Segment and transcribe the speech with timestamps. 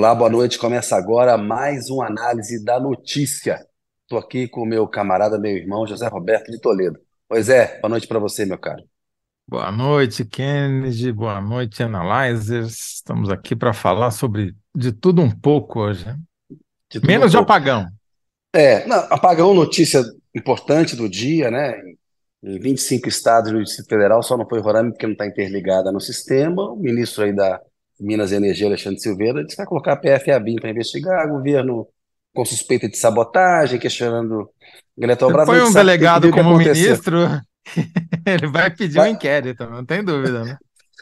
[0.00, 0.58] Olá, boa noite.
[0.58, 3.60] Começa agora mais uma análise da notícia.
[4.04, 6.98] Estou aqui com o meu camarada, meu irmão, José Roberto de Toledo.
[7.28, 8.82] Pois é, boa noite para você, meu caro.
[9.46, 11.12] Boa noite, Kennedy.
[11.12, 12.94] Boa noite, Analyzers.
[12.94, 16.06] Estamos aqui para falar sobre de tudo um pouco hoje.
[16.06, 16.16] né?
[16.90, 17.52] De Menos um de pouco.
[17.52, 17.86] apagão.
[18.54, 20.02] É, não, apagão, notícia
[20.34, 21.78] importante do dia, né?
[22.42, 26.00] Em 25 estados do Distrito Federal, só não foi Roraima porque não está interligada no
[26.00, 26.70] sistema.
[26.72, 27.60] O ministro aí da
[28.00, 31.28] Minas e Energia, Alexandre Silveira, disse que vai colocar a PF a BIM para investigar.
[31.28, 31.86] Governo
[32.34, 34.48] com suspeita de sabotagem, questionando
[34.98, 35.48] Eletrobras.
[35.48, 37.18] Gente um delegado como ministro,
[38.26, 40.56] ele vai pedir um Vai, inquérito, não tem dúvida, né?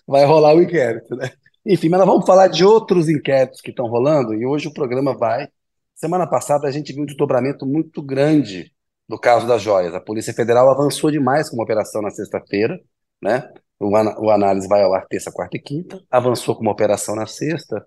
[0.06, 1.30] vai rolar o inquérito, né?
[1.66, 5.14] Enfim, mas nós vamos falar de outros inquéritos que estão rolando e hoje o programa
[5.14, 5.48] vai.
[5.94, 8.72] Semana passada a gente viu um desdobramento muito grande
[9.06, 9.94] do caso das joias.
[9.94, 12.80] A Polícia Federal avançou demais com uma operação na sexta-feira,
[13.20, 13.52] né?
[13.80, 16.02] O, o análise vai ao ar terça, quarta e quinta.
[16.10, 17.86] Avançou com uma operação na sexta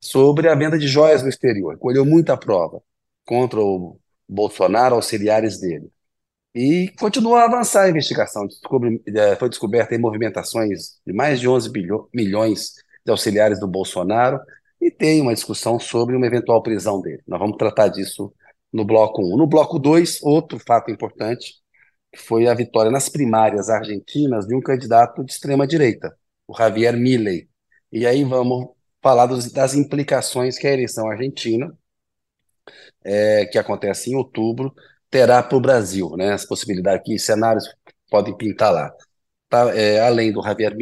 [0.00, 1.78] sobre a venda de joias no exterior.
[1.78, 2.80] Colheu muita prova
[3.26, 5.90] contra o Bolsonaro, auxiliares dele.
[6.54, 8.46] E continua a avançar a investigação.
[8.46, 13.68] Descobre, eh, foi descoberta em movimentações de mais de 11 bilho- milhões de auxiliares do
[13.68, 14.40] Bolsonaro
[14.80, 17.22] e tem uma discussão sobre uma eventual prisão dele.
[17.26, 18.32] Nós vamos tratar disso
[18.72, 19.36] no bloco 1.
[19.36, 21.54] No bloco 2, outro fato importante
[22.16, 27.48] foi a vitória nas primárias argentinas de um candidato de extrema-direita, o Javier Milei.
[27.92, 28.68] E aí vamos
[29.02, 31.72] falar dos- das implicações que a eleição argentina
[33.04, 34.74] é, que acontece em outubro,
[35.10, 36.32] terá para o Brasil, né?
[36.32, 37.64] As possibilidades que cenários
[38.10, 38.92] podem pintar lá.
[39.48, 40.74] Tá, é, além do Javier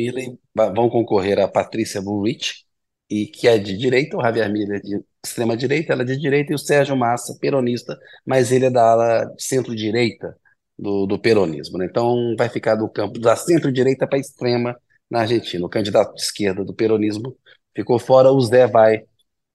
[0.54, 2.64] va- vão concorrer a Patrícia Bullrich,
[3.08, 6.18] e que é de direita, o Javier Milei é de extrema direita, ela é de
[6.18, 7.96] direita, e o Sérgio Massa, peronista,
[8.26, 10.36] mas ele é da ala centro-direita
[10.78, 11.86] do, do peronismo, né?
[11.86, 14.76] Então vai ficar do campo da centro-direita para a extrema
[15.10, 15.64] na Argentina.
[15.64, 17.36] O candidato de esquerda do peronismo
[17.74, 19.02] ficou fora, o Zé vai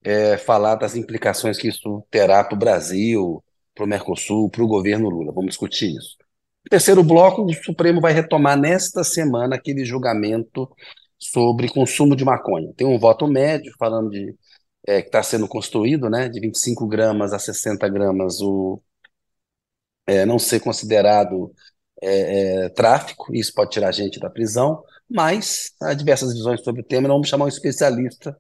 [0.04, 3.44] é, falar das implicações que isso terá para o Brasil,
[3.76, 5.32] para o Mercosul, para o governo Lula.
[5.34, 6.18] Vamos discutir isso.
[6.70, 10.70] Terceiro bloco, o Supremo vai retomar nesta semana aquele julgamento
[11.18, 12.72] sobre consumo de maconha.
[12.76, 14.36] Tem um voto médio falando de
[14.88, 18.82] é, que está sendo construído, né, de 25 gramas a 60 gramas, o
[20.12, 21.54] é, não ser considerado
[22.02, 26.82] é, é, tráfico, isso pode tirar a gente da prisão, mas há diversas visões sobre
[26.82, 27.08] o tema.
[27.08, 28.36] Nós vamos chamar um especialista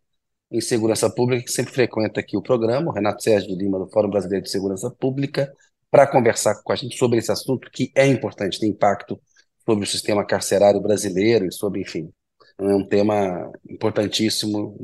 [0.51, 3.89] em segurança pública, que sempre frequenta aqui o programa, o Renato Sérgio de Lima, do
[3.89, 5.49] Fórum Brasileiro de Segurança Pública,
[5.89, 9.21] para conversar com a gente sobre esse assunto que é importante, tem impacto
[9.65, 12.11] sobre o sistema carcerário brasileiro e sobre, enfim,
[12.59, 14.77] é um tema importantíssimo,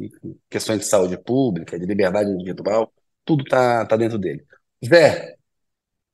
[0.49, 2.91] questões de saúde pública, de liberdade individual,
[3.25, 4.45] tudo está tá dentro dele.
[4.85, 5.36] Zé,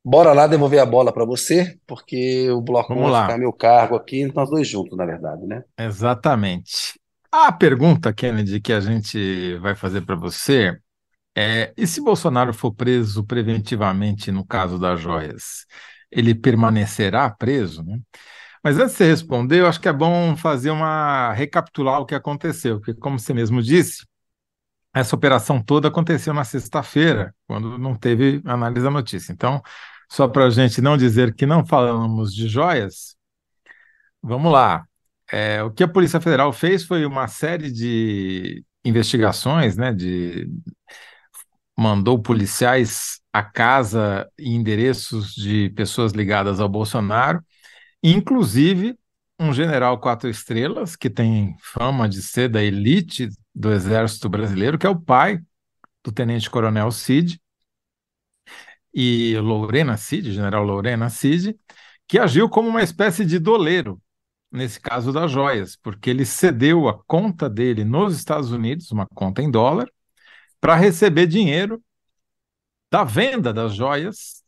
[0.04, 3.38] bora lá devolver a bola para você, porque o bloco 1 Vamos vai ficar lá.
[3.38, 5.64] meu cargo aqui, nós dois juntos, na verdade, né?
[5.78, 7.00] Exatamente.
[7.32, 10.78] A pergunta, Kennedy, que a gente vai fazer para você
[11.36, 15.66] é: e se Bolsonaro for preso preventivamente no caso das joias,
[16.12, 18.00] ele permanecerá preso, né?
[18.64, 22.16] Mas antes de você responder, eu acho que é bom fazer uma recapitular o que
[22.16, 24.06] aconteceu, porque, como você mesmo disse,
[24.94, 29.34] essa operação toda aconteceu na sexta-feira, quando não teve análise da notícia.
[29.34, 29.62] Então,
[30.14, 33.16] só para a gente não dizer que não falamos de joias,
[34.22, 34.86] vamos lá.
[35.32, 40.48] É, o que a Polícia Federal fez foi uma série de investigações, né, de
[41.76, 47.44] mandou policiais à casa e endereços de pessoas ligadas ao Bolsonaro,
[48.04, 48.96] inclusive
[49.40, 54.86] um general quatro estrelas, que tem fama de ser da elite do Exército Brasileiro, que
[54.86, 55.40] é o pai
[56.04, 57.42] do tenente-coronel Cid,
[58.94, 61.58] e Lorena Cid, general Lorena Cid,
[62.08, 64.00] que agiu como uma espécie de doleiro
[64.52, 69.42] nesse caso das joias, porque ele cedeu a conta dele nos Estados Unidos, uma conta
[69.42, 69.90] em dólar,
[70.62, 71.82] para receber dinheiro
[72.92, 74.44] da venda das joias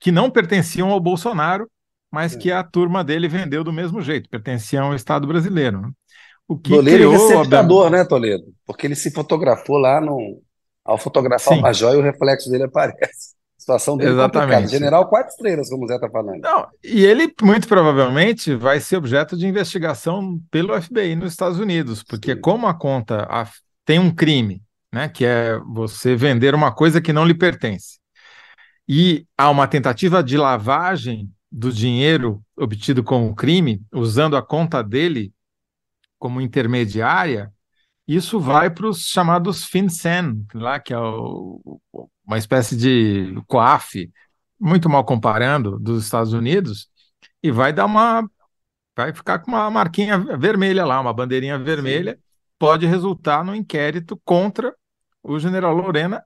[0.00, 1.70] que não pertenciam ao Bolsonaro,
[2.10, 5.82] mas que a turma dele vendeu do mesmo jeito, pertenciam ao Estado brasileiro.
[5.82, 5.90] né?
[6.48, 8.54] O que Doleiro criou, receptador, obviamente, né, Toledo?
[8.66, 10.42] Porque ele se fotografou lá no.
[10.84, 13.37] Ao fotografar sim, uma joia, o reflexo dele aparece.
[13.68, 14.46] A situação dele é complicada.
[14.46, 14.70] exatamente.
[14.70, 16.40] General quatro estrelas, como o Zé está falando.
[16.40, 22.02] Não, e ele muito provavelmente vai ser objeto de investigação pelo FBI nos Estados Unidos,
[22.02, 22.40] porque Sim.
[22.40, 23.48] como a conta a-
[23.84, 24.62] tem um crime,
[24.92, 27.98] né, que é você vender uma coisa que não lhe pertence,
[28.88, 34.82] e há uma tentativa de lavagem do dinheiro obtido com o crime, usando a conta
[34.82, 35.30] dele
[36.18, 37.52] como intermediária,
[38.08, 41.78] isso vai para os chamados FinCEN, lá que é o-
[42.26, 44.10] uma espécie de COAF,
[44.58, 46.88] muito mal comparando, dos Estados Unidos,
[47.42, 48.28] e vai dar uma,
[48.96, 52.18] vai ficar com uma marquinha vermelha lá, uma bandeirinha vermelha,
[52.58, 54.74] pode resultar no inquérito contra
[55.22, 56.24] o general Lorena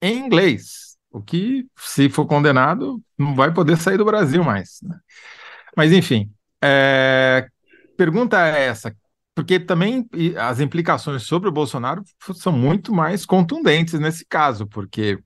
[0.00, 4.78] em inglês, o que, se for condenado, não vai poder sair do Brasil mais.
[4.82, 4.96] Né?
[5.76, 6.30] Mas, enfim,
[6.62, 7.48] é...
[7.96, 8.94] pergunta é essa,
[9.34, 10.08] porque também
[10.38, 12.02] as implicações sobre o Bolsonaro
[12.34, 15.18] são muito mais contundentes nesse caso, porque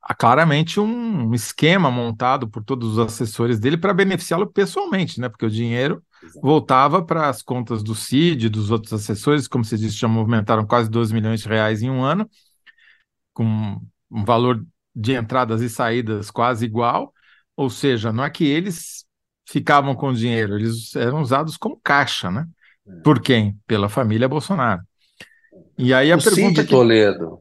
[0.00, 5.28] há claramente um esquema montado por todos os assessores dele para beneficiá-lo pessoalmente, né?
[5.28, 6.02] Porque o dinheiro
[6.42, 10.88] voltava para as contas do CID, dos outros assessores, como se disse, já movimentaram quase
[10.90, 12.28] 12 milhões de reais em um ano,
[13.32, 13.80] com
[14.10, 14.64] um valor
[14.94, 17.12] de entradas e saídas quase igual,
[17.54, 19.04] ou seja, não é que eles
[19.46, 22.46] ficavam com o dinheiro, eles eram usados como caixa, né?
[22.88, 23.02] É.
[23.02, 23.56] Por quem?
[23.66, 24.82] Pela família Bolsonaro.
[25.76, 26.70] E aí a o pergunta Cid que...
[26.70, 27.40] Toledo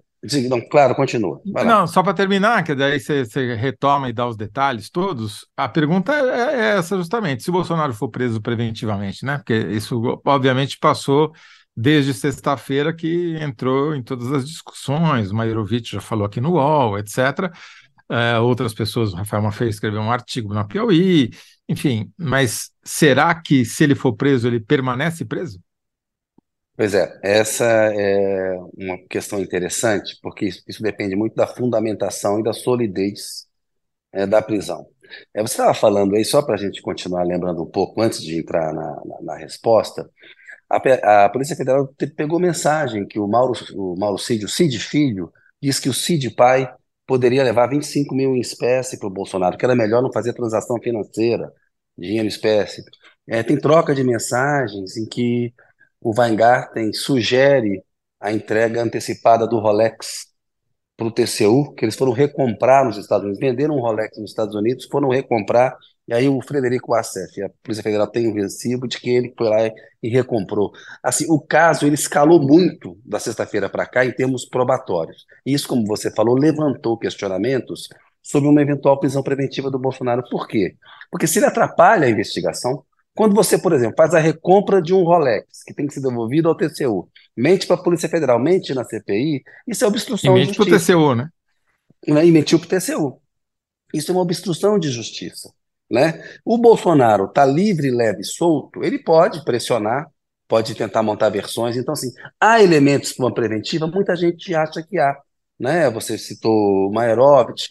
[0.49, 1.39] não, claro, continua.
[1.45, 5.45] Não, só para terminar, que daí você, você, retoma e dá os detalhes todos.
[5.55, 9.37] A pergunta é, é, essa justamente: se o Bolsonaro for preso preventivamente, né?
[9.37, 11.31] Porque isso obviamente passou
[11.75, 15.29] desde sexta-feira que entrou em todas as discussões.
[15.29, 17.51] O Mairovitch já falou aqui no UOL, etc.
[18.09, 21.31] É, outras pessoas, o Rafael Maffei escreveu um artigo na Piauí,
[21.67, 22.11] enfim.
[22.17, 25.59] Mas será que se ele for preso, ele permanece preso?
[26.75, 32.43] Pois é, essa é uma questão interessante, porque isso, isso depende muito da fundamentação e
[32.43, 33.47] da solidez
[34.13, 34.87] é, da prisão.
[35.33, 38.37] É, você estava falando aí, só para a gente continuar lembrando um pouco, antes de
[38.37, 40.07] entrar na, na, na resposta,
[40.69, 45.31] a, a, Polícia Federal pegou mensagem que o Mauro, o Mauro Cid, o Cid Filho,
[45.61, 46.71] disse que o Cid pai
[47.07, 50.77] poderia levar 25 mil em espécie para o Bolsonaro, que era melhor não fazer transação
[50.81, 51.51] financeira,
[51.97, 52.83] dinheiro em espécie.
[53.27, 55.53] É, tem troca de mensagens em que
[56.01, 57.83] o Weingarten sugere
[58.19, 60.27] a entrega antecipada do Rolex
[60.97, 64.55] para o TCU, que eles foram recomprar nos Estados Unidos, venderam um Rolex nos Estados
[64.55, 65.77] Unidos, foram recomprar,
[66.07, 69.49] e aí o Frederico Assef, a Polícia Federal tem um recibo de que ele foi
[69.49, 69.71] lá
[70.01, 75.25] e recomprouAssim, o caso ele escalou muito da sexta-feira para cá em termos probatórios.
[75.45, 77.89] E isso, como você falou, levantou questionamentos
[78.23, 80.23] sobre uma eventual prisão preventiva do Bolsonaro.
[80.29, 80.75] Por quê?
[81.11, 82.83] Porque se ele atrapalha a investigação,
[83.13, 86.47] quando você, por exemplo, faz a recompra de um Rolex, que tem que ser devolvido
[86.47, 90.51] ao TCU, mente para a Polícia Federal, mente na CPI, isso é obstrução e mente
[90.51, 90.93] de justiça.
[90.93, 91.29] para o TCU, né?
[92.25, 93.21] E mentiu para o TCU.
[93.93, 95.51] Isso é uma obstrução de justiça.
[95.89, 96.21] Né?
[96.43, 100.07] O Bolsonaro está livre, leve solto, ele pode pressionar,
[100.47, 101.77] pode tentar montar versões.
[101.77, 105.17] Então, assim, há elementos para uma preventiva, muita gente acha que há.
[105.59, 105.89] Né?
[105.89, 107.69] Você citou Maerovitch,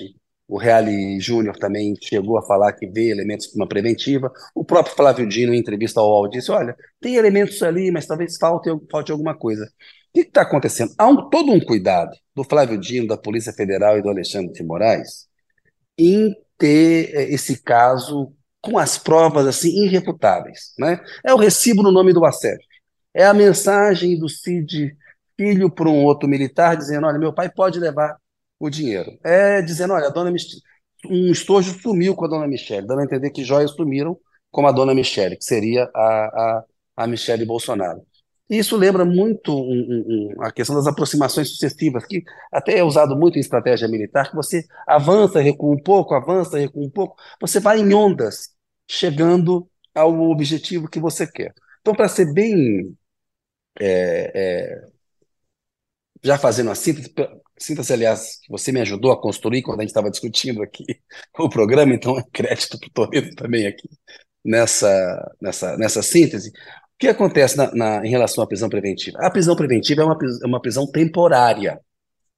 [0.48, 4.32] o Reale Júnior também chegou a falar que vê elementos para uma preventiva.
[4.54, 8.36] O próprio Flávio Dino, em entrevista ao UOL, disse: olha, tem elementos ali, mas talvez
[8.38, 9.64] falte, falte alguma coisa.
[9.64, 9.68] O
[10.14, 10.94] que está acontecendo?
[10.96, 14.62] Há um, todo um cuidado do Flávio Dino, da Polícia Federal e do Alexandre de
[14.62, 15.26] Moraes
[15.98, 20.72] em ter eh, esse caso com as provas assim irrefutáveis.
[20.78, 21.00] Né?
[21.24, 22.66] É o recibo no nome do assédio.
[23.14, 24.96] É a mensagem do Cid
[25.36, 28.16] filho para um outro militar dizendo: olha, meu pai pode levar
[28.58, 29.18] o dinheiro.
[29.22, 30.46] É dizendo, olha, dona Mich...
[31.08, 34.18] um estojo sumiu com a dona Michelle, dando a entender que joias sumiram
[34.50, 36.64] com a dona Michelle, que seria a, a,
[36.96, 38.00] a Michelle Bolsonaro.
[38.48, 42.22] Isso lembra muito um, um, a questão das aproximações sucessivas, que
[42.52, 46.84] até é usado muito em estratégia militar, que você avança, recua um pouco, avança, recua
[46.84, 48.50] um pouco, você vai em ondas,
[48.88, 51.52] chegando ao objetivo que você quer.
[51.80, 52.96] Então, para ser bem
[53.80, 54.86] é, é,
[56.22, 57.12] já fazendo a síntese,
[57.58, 60.84] síntese, aliás, que você me ajudou a construir quando a gente estava discutindo aqui
[61.38, 63.88] o programa, então é crédito para o Toledo também aqui
[64.44, 66.52] nessa, nessa, nessa síntese.
[66.96, 69.18] O que acontece na, na, em relação à prisão preventiva?
[69.20, 71.78] A prisão preventiva é uma, é uma prisão temporária.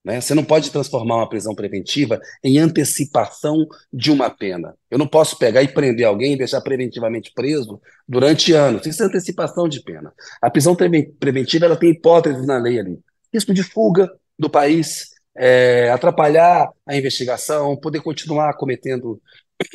[0.04, 0.20] Né?
[0.20, 4.74] Você não pode transformar uma prisão preventiva em antecipação de uma pena.
[4.90, 8.84] Eu não posso pegar e prender alguém e deixar preventivamente preso durante anos.
[8.86, 10.12] Isso é antecipação de pena.
[10.42, 12.98] A prisão preventiva ela tem hipóteses na lei ali
[13.32, 19.20] risco de fuga do país, é, atrapalhar a investigação, poder continuar cometendo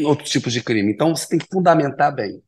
[0.02, 0.92] outros tipos de crime.
[0.92, 2.42] Então você tem que fundamentar bem.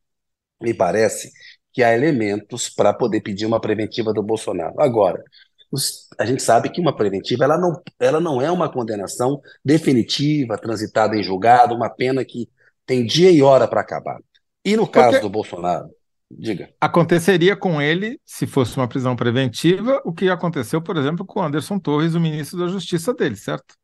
[0.60, 1.30] Me parece
[1.76, 4.80] que há elementos para poder pedir uma preventiva do Bolsonaro.
[4.80, 5.22] Agora,
[5.70, 10.56] os, a gente sabe que uma preventiva ela não, ela não é uma condenação definitiva,
[10.56, 12.48] transitada em julgado, uma pena que
[12.86, 14.18] tem dia e hora para acabar.
[14.64, 15.26] E no caso Porque...
[15.26, 15.90] do Bolsonaro,
[16.28, 16.70] Diga.
[16.80, 21.78] Aconteceria com ele, se fosse uma prisão preventiva, o que aconteceu, por exemplo, com Anderson
[21.78, 23.76] Torres, o ministro da Justiça dele, certo?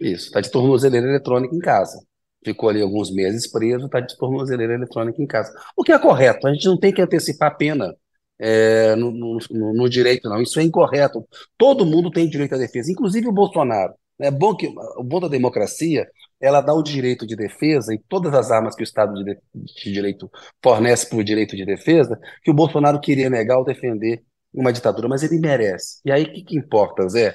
[0.00, 2.00] Isso, está de tornozeleira eletrônica em casa.
[2.48, 5.52] Ficou ali alguns meses preso, está de tornozeleira eletrônica em casa.
[5.76, 7.94] O que é correto, a gente não tem que antecipar a pena
[8.38, 9.38] é, no, no,
[9.74, 10.40] no, direito, não.
[10.40, 11.26] Isso é incorreto.
[11.58, 13.92] Todo mundo tem direito à defesa, inclusive o Bolsonaro.
[14.18, 16.06] É bom que o bom da democracia
[16.40, 19.92] ela dá o direito de defesa e todas as armas que o Estado de, de
[19.92, 20.30] Direito
[20.62, 24.22] fornece para o direito de defesa, que o Bolsonaro queria negar ou defender
[24.54, 26.00] uma ditadura, mas ele merece.
[26.04, 27.34] E aí o que, que importa, Zé?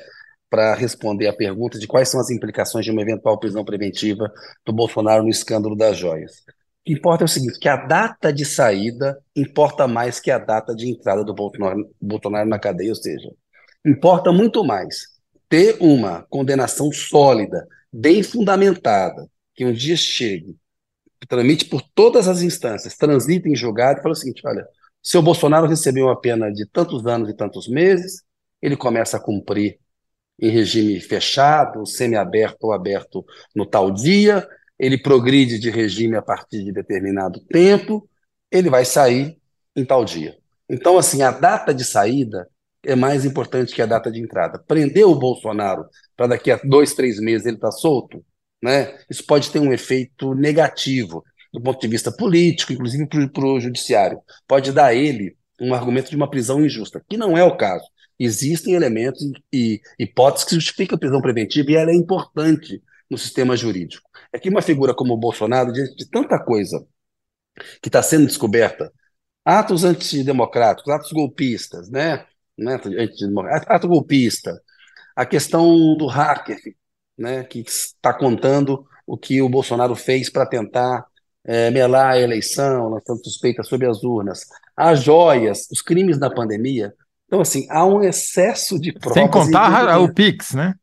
[0.53, 4.31] Para responder a pergunta de quais são as implicações de uma eventual prisão preventiva
[4.63, 6.31] do Bolsonaro no escândalo das joias.
[6.41, 6.43] O
[6.85, 10.75] que importa é o seguinte, que a data de saída importa mais que a data
[10.75, 13.31] de entrada do Bolsonaro, Bolsonaro na cadeia, ou seja,
[13.83, 15.07] importa muito mais
[15.49, 20.55] ter uma condenação sólida, bem fundamentada, que um dia chegue,
[21.27, 24.67] tramite por todas as instâncias, transite em julgado e fala o seguinte, olha,
[25.01, 28.21] seu Bolsonaro recebeu uma pena de tantos anos e tantos meses,
[28.61, 29.81] ele começa a cumprir
[30.39, 33.25] em regime fechado, semiaberto ou aberto
[33.55, 34.47] no tal dia,
[34.77, 38.09] ele progride de regime a partir de determinado tempo,
[38.51, 39.37] ele vai sair
[39.75, 40.37] em tal dia.
[40.69, 42.47] Então, assim, a data de saída
[42.85, 44.59] é mais importante que a data de entrada.
[44.59, 45.85] Prender o Bolsonaro
[46.17, 48.23] para daqui a dois, três meses ele estar tá solto,
[48.61, 48.97] né?
[49.09, 51.23] Isso pode ter um efeito negativo
[51.53, 54.19] do ponto de vista político, inclusive para o judiciário.
[54.47, 57.85] Pode dar a ele um argumento de uma prisão injusta, que não é o caso
[58.25, 63.55] existem elementos e hipóteses que justificam a prisão preventiva e ela é importante no sistema
[63.55, 64.09] jurídico.
[64.31, 66.85] É que uma figura como o Bolsonaro, diante de tanta coisa
[67.81, 68.91] que está sendo descoberta,
[69.45, 72.25] atos antidemocráticos, atos golpistas, né?
[72.57, 72.79] né
[73.67, 74.59] ato golpista,
[75.15, 76.59] a questão do hacker,
[77.17, 77.43] né?
[77.43, 81.05] que está contando o que o Bolsonaro fez para tentar
[81.45, 86.93] é, melar a eleição, lançando suspeitas sobre as urnas, as joias, os crimes da pandemia,
[87.33, 89.15] então, assim, há um excesso de provas.
[89.15, 90.75] Sem contar o Pix, né?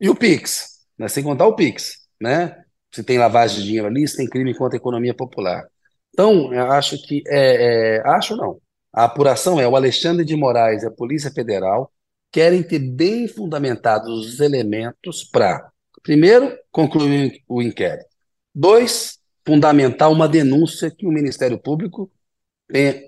[0.00, 1.08] E o Pix, né?
[1.08, 2.56] sem contar o Pix, né?
[2.90, 5.62] Se tem lavagem de dinheiro ali, se tem crime contra a economia popular.
[6.08, 8.58] Então, eu acho que, é, é, acho não,
[8.94, 11.92] a apuração é o Alexandre de Moraes e a Polícia Federal
[12.32, 15.70] querem ter bem fundamentados os elementos para,
[16.02, 18.08] primeiro, concluir o inquérito.
[18.54, 22.10] Dois, fundamentar uma denúncia que o Ministério Público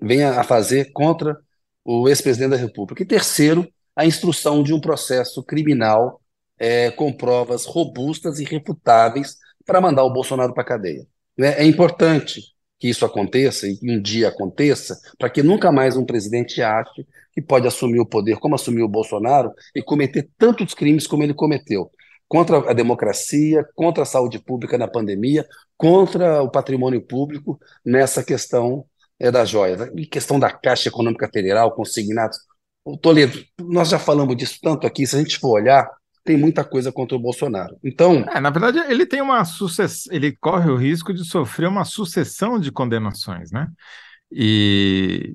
[0.02, 1.40] venha a fazer contra
[1.87, 3.00] o ex-presidente da República.
[3.02, 6.21] E terceiro, a instrução de um processo criminal
[6.59, 11.07] é, com provas robustas e refutáveis para mandar o Bolsonaro para a cadeia.
[11.38, 11.55] Né?
[11.59, 12.43] É importante
[12.78, 17.07] que isso aconteça e que um dia aconteça, para que nunca mais um presidente ache
[17.33, 21.35] que pode assumir o poder como assumiu o Bolsonaro e cometer tantos crimes como ele
[21.35, 21.90] cometeu
[22.28, 28.85] contra a democracia, contra a saúde pública na pandemia, contra o patrimônio público nessa questão
[29.18, 29.78] é das joias.
[29.78, 29.90] Né?
[29.96, 32.38] E questão da Caixa Econômica Federal, consignados.
[32.85, 35.88] O Toledo, nós já falamos disso tanto aqui, se a gente for olhar,
[36.25, 37.76] tem muita coisa contra o Bolsonaro.
[37.82, 38.25] Então.
[38.30, 42.58] É, na verdade, ele tem uma sucessão, ele corre o risco de sofrer uma sucessão
[42.58, 43.68] de condenações, né?
[44.30, 45.35] E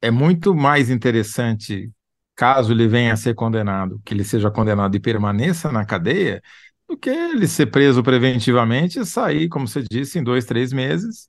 [0.00, 1.90] é muito mais interessante,
[2.34, 6.42] caso ele venha a ser condenado, que ele seja condenado e permaneça na cadeia,
[6.88, 11.28] do que ele ser preso preventivamente e sair, como você disse, em dois, três meses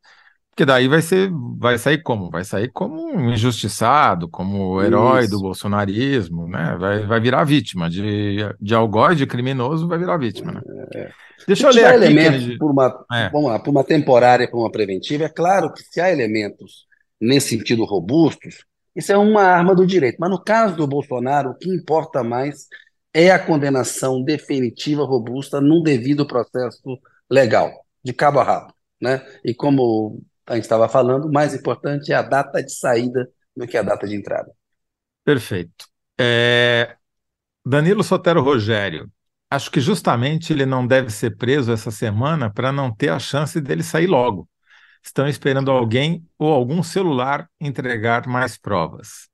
[0.53, 2.29] porque daí vai ser, vai sair como?
[2.29, 5.31] Vai sair como um injustiçado, como herói Isso.
[5.31, 6.77] do bolsonarismo, né?
[6.79, 10.62] Vai, vai virar vítima de, de algoz, de criminoso, vai virar vítima, né?
[10.93, 11.10] É.
[11.48, 12.05] Deixa se eu ler aqui.
[12.05, 13.29] Elementos por uma, é.
[13.29, 16.86] vamos lá, por uma temporária, por uma preventiva, é claro que se há elementos
[17.19, 18.63] nesse sentido robustos,
[18.95, 20.17] isso é uma arma do direito.
[20.19, 22.67] Mas no caso do Bolsonaro, o que importa mais
[23.12, 27.72] é a condenação definitiva, robusta, num devido processo legal,
[28.03, 28.74] de cabo a rabo.
[29.01, 29.19] Né?
[29.43, 33.67] E como a gente estava falando, o mais importante é a data de saída do
[33.67, 34.51] que a data de entrada.
[35.23, 35.85] Perfeito.
[36.19, 36.95] É...
[37.65, 39.09] Danilo Sotero Rogério,
[39.50, 43.59] acho que justamente ele não deve ser preso essa semana para não ter a chance
[43.62, 44.50] dele sair logo.
[45.01, 49.29] Estão esperando alguém ou algum celular entregar mais provas.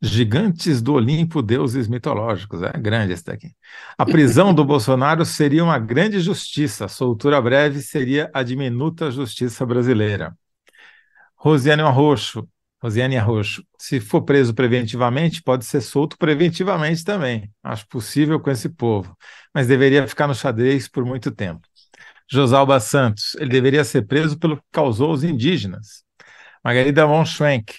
[0.00, 2.62] Gigantes do Olimpo, deuses mitológicos.
[2.62, 3.52] É grande esse daqui.
[3.96, 6.84] A prisão do Bolsonaro seria uma grande justiça.
[6.84, 10.36] A soltura breve seria a diminuta justiça brasileira.
[11.36, 12.48] Rosiane Arroxo,
[12.82, 17.50] Rosiane Arroxo, se for preso preventivamente, pode ser solto preventivamente também.
[17.62, 19.16] Acho possível com esse povo,
[19.54, 21.66] mas deveria ficar no xadrez por muito tempo.
[22.30, 26.04] Josalba Santos, ele deveria ser preso pelo que causou os indígenas.
[26.64, 27.74] Margarida von Schwenk,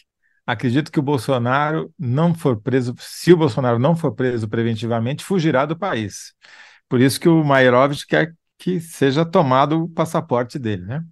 [0.46, 5.66] acredito que o Bolsonaro não for preso, se o Bolsonaro não for preso preventivamente, fugirá
[5.66, 6.34] do país.
[6.88, 11.04] Por isso que o Mairovich quer que seja tomado o passaporte dele, né?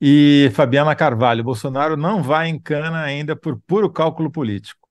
[0.00, 4.86] E Fabiana Carvalho, Bolsonaro não vai em cana ainda por puro cálculo político.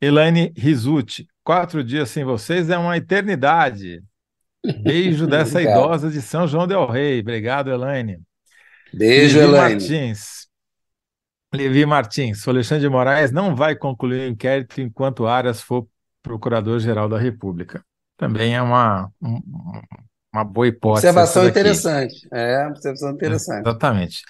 [0.00, 4.02] Elaine Rizuti, quatro dias sem vocês é uma eternidade.
[4.82, 7.20] Beijo dessa idosa de São João del Rei.
[7.20, 8.20] Obrigado, Elaine.
[8.92, 9.74] Beijo, Levi Elaine.
[9.74, 10.48] Martins.
[11.52, 15.88] Levi Martins, o Alexandre de Moraes não vai concluir o inquérito enquanto Arias for
[16.22, 17.82] procurador-geral da República.
[18.18, 19.40] Também é uma, um,
[20.32, 21.06] uma boa hipótese.
[21.08, 22.28] Observação interessante.
[22.32, 23.66] É, observação interessante.
[23.66, 24.22] Exatamente.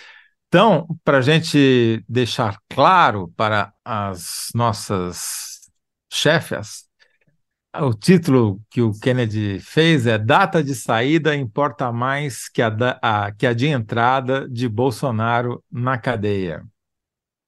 [0.49, 5.61] Então, para a gente deixar claro para as nossas
[6.11, 6.87] chefes,
[7.81, 12.69] O título que o Kennedy fez é Data de saída importa mais que a,
[13.03, 16.65] a, que a de entrada de Bolsonaro na cadeia.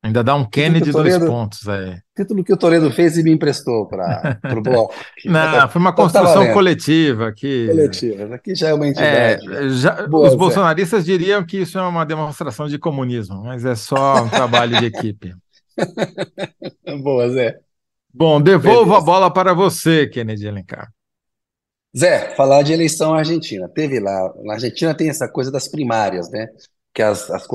[0.03, 1.69] Ainda dá um Kennedy Toledo, dois pontos.
[1.69, 2.01] É.
[2.17, 4.95] Título que o Toledo fez e me emprestou para o bloco.
[5.27, 7.29] Não, foi uma então tá construção coletiva.
[7.29, 9.53] Aqui, coletiva, aqui já é uma entidade.
[9.53, 10.39] É, já, Boa, os Zé.
[10.39, 14.87] bolsonaristas diriam que isso é uma demonstração de comunismo, mas é só um trabalho de
[14.87, 15.35] equipe.
[17.03, 17.59] Boa, Zé.
[18.13, 18.99] Bom, devolvo Beleza.
[18.99, 20.91] a bola para você, Kennedy Alencar.
[21.97, 23.69] Zé, falar de eleição argentina.
[23.69, 26.49] Teve lá, na Argentina tem essa coisa das primárias, né?
[26.93, 27.47] Que as, as,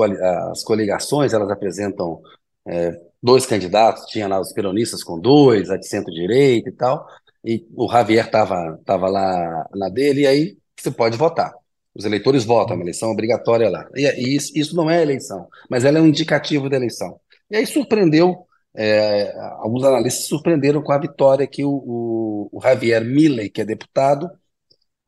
[0.51, 2.21] as coligações elas apresentam
[2.67, 7.07] é, dois candidatos, tinha lá os peronistas com dois, a de centro-direita e tal,
[7.43, 11.53] e o Javier estava tava lá na dele, e aí você pode votar.
[11.93, 13.87] Os eleitores votam, é uma eleição obrigatória lá.
[13.95, 17.19] E, e isso, isso não é eleição, mas ela é um indicativo da eleição.
[17.49, 18.45] E aí surpreendeu
[18.77, 23.65] é, alguns analistas surpreenderam com a vitória que o, o, o Javier Milley, que é
[23.65, 24.29] deputado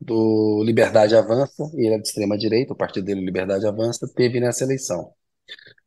[0.00, 4.64] do Liberdade Avança, e ele é de extrema-direita, o partido dele, Liberdade Avança, teve nessa
[4.64, 5.12] eleição.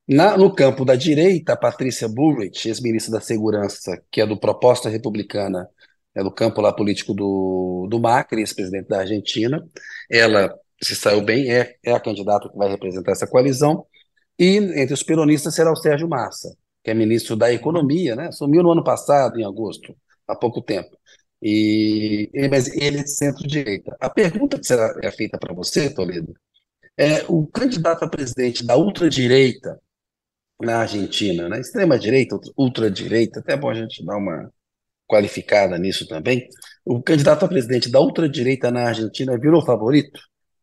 [0.07, 4.89] Na, no campo da direita, a Patrícia Bullrich, ex-ministra da Segurança, que é do Proposta
[4.89, 5.69] Republicana,
[6.13, 9.65] é do campo lá político do, do Macri, ex-presidente da Argentina,
[10.09, 13.85] ela se saiu bem, é, é a candidata que vai representar essa coalizão,
[14.37, 16.53] e entre os peronistas será o Sérgio Massa,
[16.83, 18.27] que é ministro da Economia, né?
[18.27, 19.95] Assumiu no ano passado, em agosto,
[20.27, 20.97] há pouco tempo.
[21.41, 23.95] E, mas ele é de centro-direita.
[23.99, 26.35] A pergunta que será é feita para você, Toledo,
[26.97, 29.79] é o candidato a presidente da ultradireita
[30.61, 31.59] na Argentina, né?
[31.59, 34.51] extrema-direita, ultradireita, até é bom a gente dar uma
[35.07, 36.47] qualificada nisso também.
[36.85, 40.19] O candidato a presidente da ultradireita na Argentina virou favorito?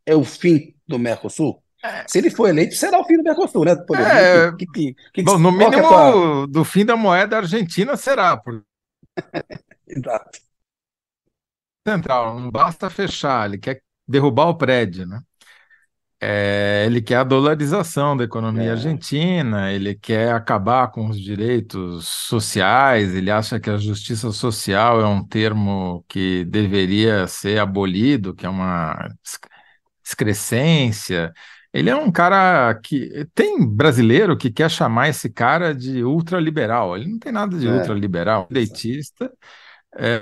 [0.06, 1.60] É o fim do Mercosul?
[1.84, 2.04] É.
[2.06, 3.76] Se ele for eleito, será o fim do Mercosul, né?
[3.76, 6.46] Por é, que, que, que, bom, no mínimo, tua...
[6.46, 8.36] do fim da moeda argentina será.
[8.36, 8.64] Por...
[9.86, 10.47] Exato.
[11.86, 15.20] Central, não basta fechar, ele quer derrubar o prédio, né?
[16.20, 18.70] É, ele quer a dolarização da economia é.
[18.72, 25.06] argentina, ele quer acabar com os direitos sociais, ele acha que a justiça social é
[25.06, 29.08] um termo que deveria ser abolido, que é uma
[30.04, 31.32] excrescência.
[31.72, 33.26] Ele é um cara que.
[33.34, 36.96] Tem brasileiro que quer chamar esse cara de ultraliberal.
[36.96, 37.70] Ele não tem nada de é.
[37.70, 39.30] ultraliberal, leitista, é,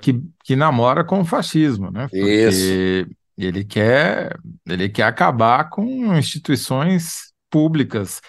[0.03, 2.09] que, que namora com o fascismo, né?
[2.09, 3.11] Porque Isso.
[3.37, 8.21] ele quer, ele quer acabar com instituições públicas.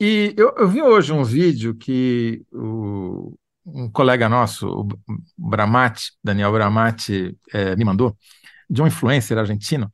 [0.00, 4.88] E eu, eu vi hoje um vídeo que o, um colega nosso, o
[5.36, 8.16] Bramati, Daniel Bramati, é, me mandou,
[8.68, 9.90] de um influencer argentino,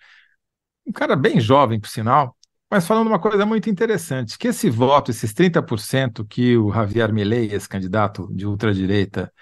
[0.86, 2.36] um cara bem jovem, por sinal,
[2.70, 7.52] mas falando uma coisa muito interessante, que esse voto, esses 30% que o Javier Milei,
[7.52, 9.32] esse candidato de ultradireita,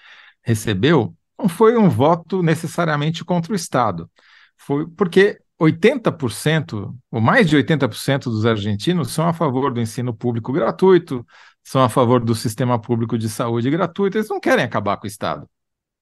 [0.49, 4.11] recebeu, não foi um voto necessariamente contra o Estado.
[4.57, 10.51] Foi porque 80%, ou mais de 80% dos argentinos são a favor do ensino público
[10.51, 11.27] gratuito,
[11.63, 15.07] são a favor do sistema público de saúde gratuito, eles não querem acabar com o
[15.07, 15.47] Estado.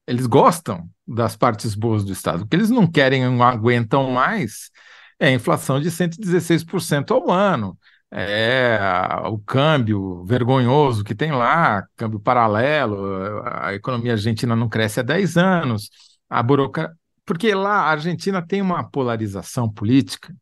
[0.06, 2.44] Eles gostam das partes boas do Estado.
[2.44, 4.70] O que eles não querem, não aguentam mais,
[5.18, 7.76] é a inflação de 116% ao ano.
[8.11, 8.79] É
[9.25, 15.37] o câmbio vergonhoso que tem lá, câmbio paralelo, a economia argentina não cresce há 10
[15.37, 15.90] anos,
[16.29, 16.95] a burocracia.
[17.25, 20.33] Porque lá a Argentina tem uma polarização política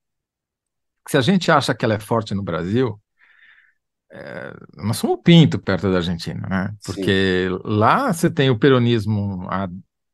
[1.05, 3.01] que, se a gente acha que ela é forte no Brasil,
[4.13, 6.75] é, nós somos pinto perto da Argentina, né?
[6.85, 7.59] Porque Sim.
[7.65, 9.69] lá você tem o peronismo há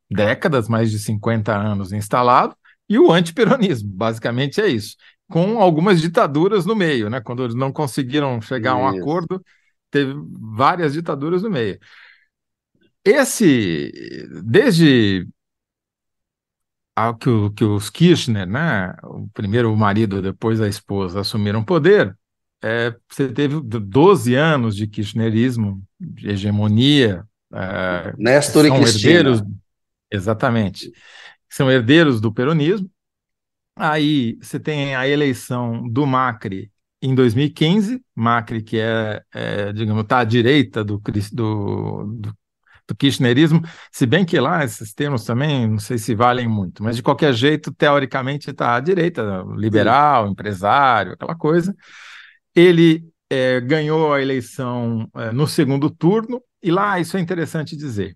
[0.09, 2.57] décadas, mais de 50 anos instalado,
[2.89, 4.97] e o antiperonismo, basicamente é isso,
[5.31, 7.21] com algumas ditaduras no meio, né?
[7.21, 9.43] Quando eles não conseguiram chegar a um acordo,
[9.90, 11.79] teve várias ditaduras no meio.
[13.05, 13.90] Esse,
[14.43, 15.27] desde
[17.19, 22.14] que, o, que os Kirchner, né, o primeiro o marido, depois a esposa, assumiram poder,
[22.62, 27.25] é, você teve 12 anos de kirchnerismo, de hegemonia.
[27.55, 29.14] É, Néstor e Cristina.
[29.14, 29.43] Herdeiros,
[30.11, 30.93] exatamente
[31.51, 32.88] são herdeiros do peronismo.
[33.81, 40.19] Aí você tem a eleição do Macri em 2015, Macri que é, é digamos, está
[40.19, 42.37] à direita do, do, do,
[42.87, 46.95] do kirchnerismo, se bem que lá esses termos também não sei se valem muito, mas
[46.95, 50.33] de qualquer jeito, teoricamente está à direita, liberal, Sim.
[50.33, 51.75] empresário, aquela coisa.
[52.55, 58.14] Ele é, ganhou a eleição é, no segundo turno, e lá isso é interessante dizer.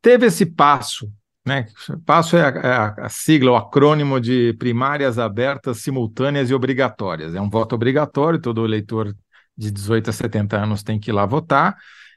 [0.00, 1.10] Teve esse passo
[1.46, 1.66] né?
[2.04, 7.34] Passo é a, é a, a, sigla, o acrônimo de primárias abertas, simultâneas e obrigatórias.
[7.34, 9.14] É um voto obrigatório, todo eleitor
[9.56, 11.76] de 18 a 70 anos tem que ir lá votar,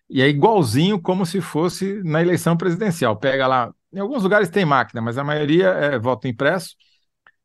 [0.10, 3.18] e é igualzinho como se fosse na eleição presidencial.
[3.18, 6.76] Pega lá Em alguns lugares tem máquina, mas a maioria é voto impresso.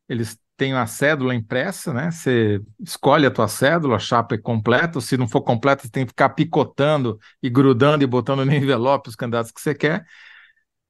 [0.07, 2.11] Eles têm a cédula impressa, né?
[2.11, 4.99] Você escolhe a tua cédula, a chapa é completa.
[5.01, 9.09] Se não for completa, você tem que ficar picotando e grudando e botando no envelope
[9.09, 10.05] os candidatos que você quer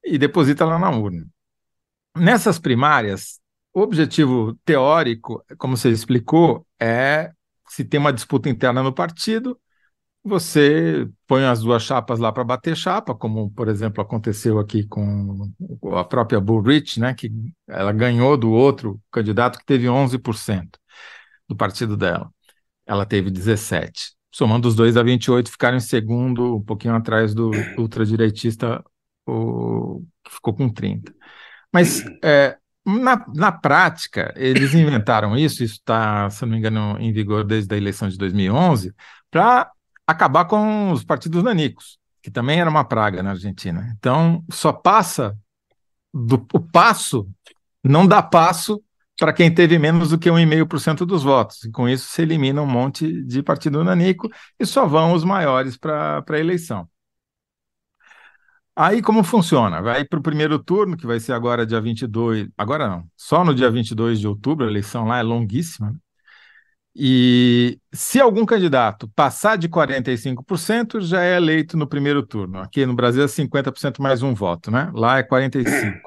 [0.04, 1.26] e deposita lá na urna.
[2.16, 3.40] Nessas primárias,
[3.72, 7.32] o objetivo teórico, como você explicou, é
[7.68, 9.58] se tem uma disputa interna no partido,
[10.22, 15.50] você põe as duas chapas lá para bater chapa, como, por exemplo, aconteceu aqui com
[15.94, 17.30] a própria Bullrich, né, que
[17.66, 20.78] ela ganhou do outro candidato que teve 11%
[21.48, 22.30] do partido dela.
[22.86, 23.92] Ela teve 17%.
[24.32, 28.84] Somando os dois a 28, ficaram em segundo, um pouquinho atrás do ultradireitista,
[29.26, 31.12] o, que ficou com 30%.
[31.72, 37.12] Mas é, na, na prática, eles inventaram isso, isso está, se não me engano, em
[37.12, 38.92] vigor desde a eleição de 2011,
[39.30, 39.70] para
[40.06, 43.94] acabar com os partidos nanicos, que também era uma praga na Argentina.
[43.98, 45.36] Então, só passa
[46.12, 47.28] do o passo,
[47.84, 48.82] não dá passo
[49.18, 51.64] para quem teve menos do que 1,5% dos votos.
[51.64, 54.28] E com isso se elimina um monte de partido nanico
[54.58, 56.88] e só vão os maiores para a eleição.
[58.76, 59.82] Aí como funciona?
[59.82, 63.54] Vai para o primeiro turno, que vai ser agora dia 22, agora não, só no
[63.54, 65.96] dia 22 de outubro, a eleição lá é longuíssima, né?
[66.94, 72.58] E se algum candidato passar de 45%, já é eleito no primeiro turno.
[72.58, 74.90] Aqui no Brasil é 50% mais um voto, né?
[74.92, 76.00] Lá é 45%.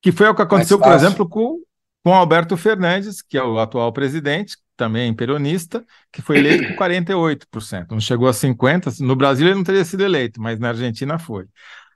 [0.00, 1.60] Que foi o que aconteceu, por exemplo, com,
[2.02, 7.92] com Alberto Fernandes, que é o atual presidente, também peronista, que foi eleito com 48%.
[7.92, 8.98] Não chegou a 50%.
[8.98, 11.46] No Brasil ele não teria sido eleito, mas na Argentina foi.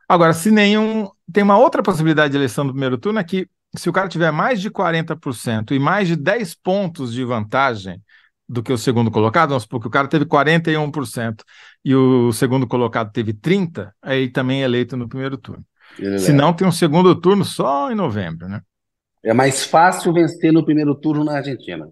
[0.09, 1.09] Agora, se nenhum.
[1.33, 4.31] Tem uma outra possibilidade de eleição do primeiro turno, é que se o cara tiver
[4.31, 8.01] mais de 40% e mais de 10 pontos de vantagem
[8.49, 11.43] do que o segundo colocado, vamos supor que o cara teve 41%
[11.85, 15.65] e o segundo colocado teve 30%, aí também é eleito no primeiro turno.
[16.21, 18.61] Se não, tem um segundo turno só em novembro, né?
[19.25, 21.89] É mais fácil vencer no primeiro turno na Argentina.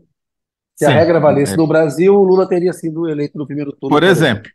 [0.74, 1.56] Se Sim, a regra valesse é.
[1.56, 3.94] no Brasil, o Lula teria sido eleito no primeiro turno.
[3.94, 4.50] Por exemplo.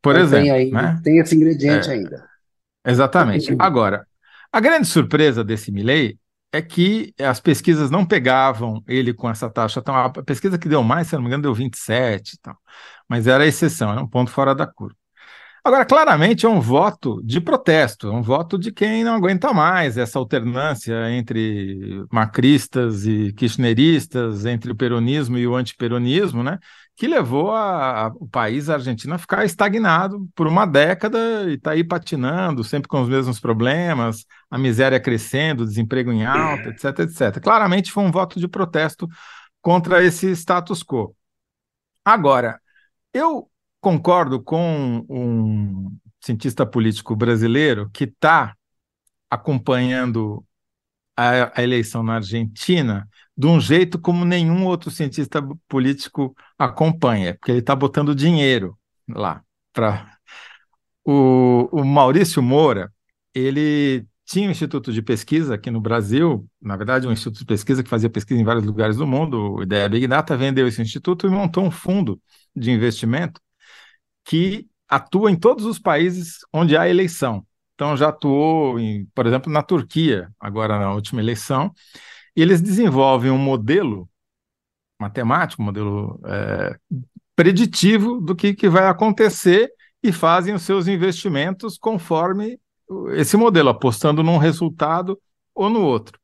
[0.00, 0.44] Por então, exemplo.
[0.44, 1.00] Tem, aí, né?
[1.04, 1.92] tem esse ingrediente é.
[1.92, 2.28] ainda.
[2.84, 3.54] Exatamente.
[3.58, 4.04] Agora,
[4.52, 6.18] a grande surpresa desse Milley
[6.52, 10.20] é que as pesquisas não pegavam ele com essa taxa tão alta.
[10.20, 12.56] A pesquisa que deu mais, se não me engano, deu 27 e tal.
[13.08, 14.96] Mas era a exceção, era um ponto fora da curva.
[15.64, 19.96] Agora, claramente é um voto de protesto, é um voto de quem não aguenta mais
[19.96, 26.58] essa alternância entre macristas e kirchneristas, entre o peronismo e o antiperonismo, né?
[26.96, 31.54] Que levou a, a, o país, a Argentina, a ficar estagnado por uma década e
[31.54, 36.70] está aí patinando, sempre com os mesmos problemas, a miséria crescendo, o desemprego em alta,
[36.70, 37.40] etc, etc.
[37.40, 39.08] Claramente foi um voto de protesto
[39.60, 41.14] contra esse status quo.
[42.04, 42.60] Agora,
[43.14, 43.51] eu
[43.82, 48.54] concordo com um cientista político brasileiro que está
[49.28, 50.44] acompanhando
[51.16, 57.50] a, a, eleição na Argentina de um jeito como nenhum outro cientista político acompanha, porque
[57.50, 59.42] ele está botando dinheiro lá
[59.72, 60.16] para
[61.04, 62.92] o, o Maurício Moura,
[63.34, 67.82] ele tinha um instituto de pesquisa aqui no Brasil, na verdade, um instituto de pesquisa
[67.82, 69.54] que fazia pesquisa em vários lugares do mundo.
[69.56, 72.20] O Ideia Big Data vendeu esse instituto e montou um fundo
[72.54, 73.40] de investimento
[74.24, 77.46] que atua em todos os países onde há eleição.
[77.74, 81.72] Então, já atuou, em, por exemplo, na Turquia, agora na última eleição,
[82.36, 84.08] eles desenvolvem um modelo
[85.00, 86.76] matemático, um modelo é,
[87.34, 89.70] preditivo do que, que vai acontecer
[90.02, 92.58] e fazem os seus investimentos conforme
[93.14, 95.18] esse modelo, apostando num resultado
[95.54, 96.20] ou no outro.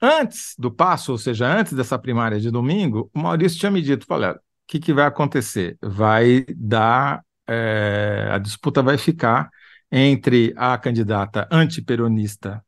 [0.00, 4.06] Antes do passo, ou seja, antes dessa primária de domingo, o Maurício tinha me dito,
[4.10, 5.76] olha, que, que vai acontecer?
[5.82, 9.50] Vai dar, é, a disputa vai ficar
[9.90, 12.64] entre a candidata antiperonista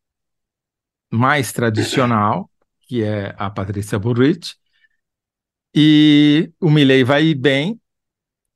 [1.11, 2.51] mais tradicional,
[2.89, 4.55] que é a Patrícia Burrich,
[5.75, 7.81] e o Milley vai ir bem,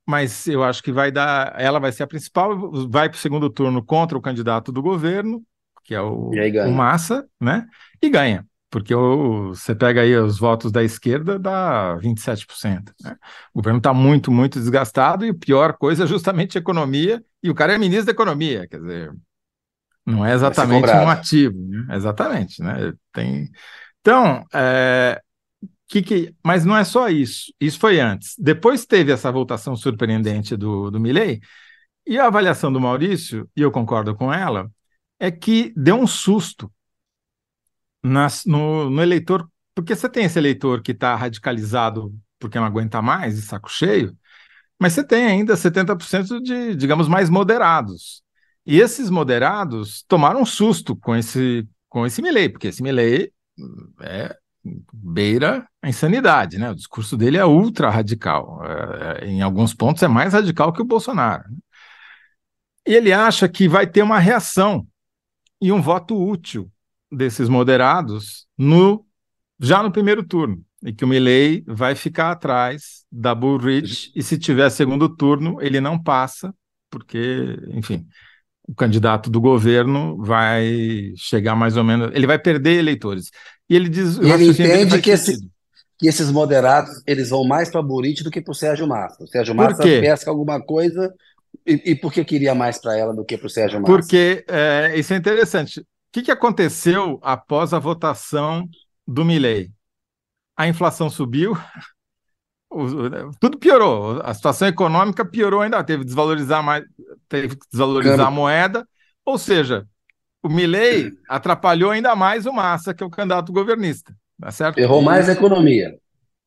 [0.06, 3.50] mas eu acho que vai dar, ela vai ser a principal, vai para o segundo
[3.50, 5.44] turno contra o candidato do governo,
[5.84, 6.30] que é o,
[6.62, 7.66] o Massa, né?
[8.02, 12.92] E ganha porque o, você pega aí os votos da esquerda, dá 27%.
[13.02, 13.16] Né?
[13.52, 17.50] O governo está muito, muito desgastado e a pior coisa é justamente a economia, e
[17.50, 19.12] o cara é ministro da economia, quer dizer,
[20.06, 21.96] não é exatamente um ativo, né?
[21.96, 22.92] exatamente, né?
[23.12, 23.50] Tem...
[24.00, 25.20] Então, é...
[25.88, 26.34] que que...
[26.44, 28.34] mas não é só isso, isso foi antes.
[28.38, 31.40] Depois teve essa votação surpreendente do, do Milley,
[32.06, 34.70] e a avaliação do Maurício, e eu concordo com ela,
[35.18, 36.72] é que deu um susto
[38.02, 43.02] nas, no, no eleitor, porque você tem esse eleitor que está radicalizado porque não aguenta
[43.02, 44.16] mais e saco cheio,
[44.78, 48.22] mas você tem ainda 70% de, digamos, mais moderados.
[48.64, 53.32] E esses moderados tomaram um susto com esse, com esse Milley, porque esse Milley
[54.00, 54.34] é
[54.92, 56.70] beira a insanidade, né?
[56.70, 58.60] O discurso dele é ultra radical.
[58.64, 61.44] É, em alguns pontos é mais radical que o Bolsonaro.
[62.86, 64.86] E ele acha que vai ter uma reação
[65.60, 66.70] e um voto útil
[67.10, 69.04] desses moderados no
[69.58, 74.38] já no primeiro turno e que o Milley vai ficar atrás da Bullrich e se
[74.38, 76.54] tiver segundo turno ele não passa
[76.90, 78.06] porque, enfim,
[78.66, 83.30] o candidato do governo vai chegar mais ou menos, ele vai perder eleitores.
[83.68, 85.38] E ele diz, e ele entende que, esse,
[85.98, 89.22] que, esses moderados eles vão mais para Buriti do que para o Sérgio Massa.
[89.22, 91.14] O Sérgio Massa pesca alguma coisa
[91.66, 93.92] e, e por que queria mais para ela do que para o Sérgio Massa?
[93.92, 95.84] Porque é, isso é interessante.
[96.10, 98.68] O que, que aconteceu após a votação
[99.06, 99.70] do Milley?
[100.56, 101.56] A inflação subiu,
[103.40, 104.20] tudo piorou.
[104.22, 105.84] A situação econômica piorou ainda.
[105.84, 106.84] Teve que desvalorizar mais,
[107.28, 108.86] teve que desvalorizar a moeda.
[109.24, 109.86] Ou seja,
[110.42, 114.12] o Milley atrapalhou ainda mais o Massa, que é o candidato governista.
[114.40, 114.78] Tá certo?
[114.78, 115.96] Errou mais a economia.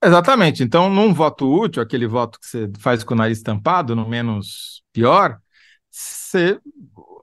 [0.03, 0.61] Exatamente.
[0.61, 4.83] Então, num voto útil, aquele voto que você faz com o nariz tampado, no menos
[4.91, 5.39] pior,
[5.89, 6.59] você,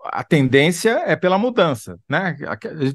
[0.05, 2.37] a tendência é pela mudança, né?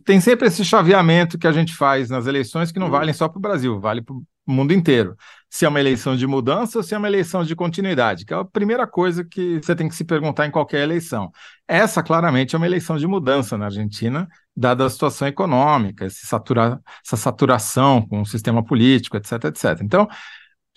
[0.03, 2.91] Tem sempre esse chaveamento que a gente faz nas eleições que não hum.
[2.91, 5.15] valem só para o Brasil, vale para o mundo inteiro.
[5.49, 8.37] Se é uma eleição de mudança ou se é uma eleição de continuidade, que é
[8.37, 11.31] a primeira coisa que você tem que se perguntar em qualquer eleição.
[11.67, 17.17] Essa, claramente, é uma eleição de mudança na Argentina, dada a situação econômica, satura, essa
[17.17, 19.81] saturação com o sistema político, etc, etc.
[19.81, 20.07] Então,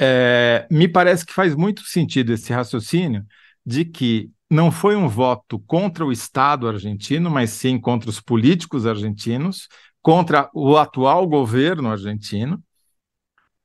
[0.01, 3.25] é, me parece que faz muito sentido esse raciocínio
[3.67, 8.87] de que não foi um voto contra o Estado argentino, mas sim contra os políticos
[8.87, 9.69] argentinos,
[10.01, 12.63] contra o atual governo argentino,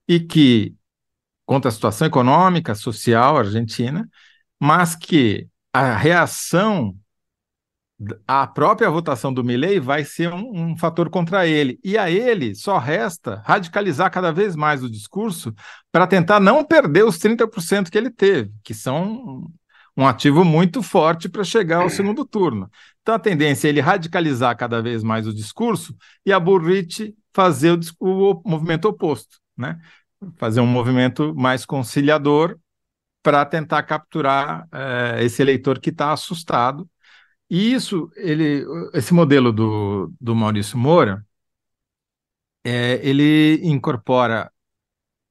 [0.08, 0.76] e que
[1.46, 4.08] contra a situação econômica, social argentina,
[4.60, 6.98] mas que a reação
[8.28, 11.80] à própria votação do Milley vai ser um, um, fator contra ele.
[11.84, 15.54] E a ele só resta radicalizar cada vez mais o discurso
[15.92, 19.50] para tentar não perder os 30% que ele teve, que são
[19.96, 22.70] um ativo muito forte para chegar ao segundo turno.
[23.02, 27.78] Então a tendência é ele radicalizar cada vez mais o discurso e a Burrich fazer
[28.00, 29.80] o, o movimento oposto, né?
[30.38, 32.58] Fazer um movimento mais conciliador
[33.22, 36.90] para tentar capturar é, esse eleitor que está assustado.
[37.50, 41.26] E isso, ele, esse modelo do, do Maurício Moura,
[42.64, 44.52] é, ele incorpora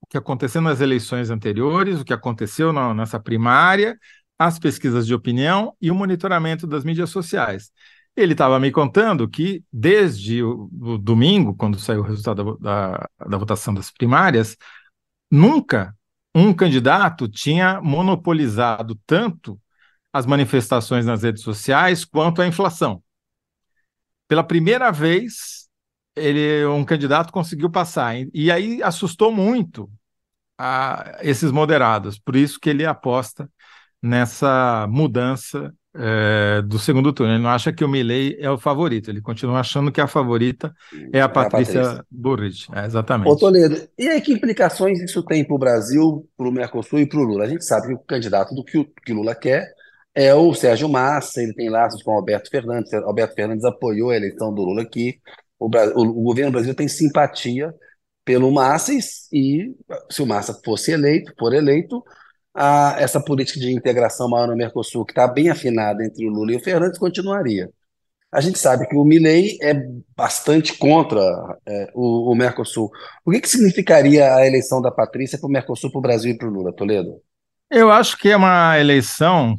[0.00, 3.98] o que aconteceu nas eleições anteriores, o que aconteceu na, nessa primária,
[4.46, 7.70] as pesquisas de opinião e o monitoramento das mídias sociais.
[8.14, 13.08] Ele estava me contando que, desde o, o, domingo, quando saiu o resultado da, da,
[13.26, 14.56] da votação das primárias,
[15.30, 15.96] nunca
[16.34, 19.60] um candidato tinha monopolizado tanto
[20.12, 23.02] as manifestações nas redes sociais quanto a inflação.
[24.28, 25.68] Pela primeira vez,
[26.14, 28.14] ele, um candidato conseguiu passar.
[28.32, 29.90] E aí assustou muito
[30.58, 32.18] a esses moderados.
[32.18, 33.50] Por isso que ele aposta
[34.02, 37.34] nessa mudança é, do segundo turno.
[37.34, 40.74] Ele não acha que o Milley é o favorito, ele continua achando que a favorita
[41.12, 42.06] é a Patrícia, é a Patrícia.
[42.10, 42.68] Burrich.
[42.74, 43.30] É, exatamente.
[43.30, 47.06] Ô, Toledo, e aí que implicações isso tem para o Brasil, para o Mercosul e
[47.06, 47.44] para o Lula?
[47.44, 49.66] A gente sabe que o candidato do que o que Lula quer
[50.14, 54.16] é o Sérgio Massa, ele tem laços com o Alberto Fernandes, Alberto Fernandes apoiou a
[54.16, 55.18] eleição do Lula aqui,
[55.58, 57.72] o, o, o governo brasileiro tem simpatia
[58.24, 58.98] pelo Massa e,
[59.32, 59.74] e
[60.10, 62.02] se o Massa fosse eleito, for eleito,
[62.54, 66.52] a, essa política de integração maior no Mercosul, que está bem afinada entre o Lula
[66.52, 67.70] e o Fernandes, continuaria.
[68.30, 69.74] A gente sabe que o Milley é
[70.16, 71.20] bastante contra
[71.66, 72.90] é, o, o, Mercosul.
[73.26, 76.38] O que, que significaria a eleição da Patrícia para o Mercosul, para o Brasil e
[76.38, 77.20] para o Lula, Toledo?
[77.70, 79.54] Eu acho que é uma eleição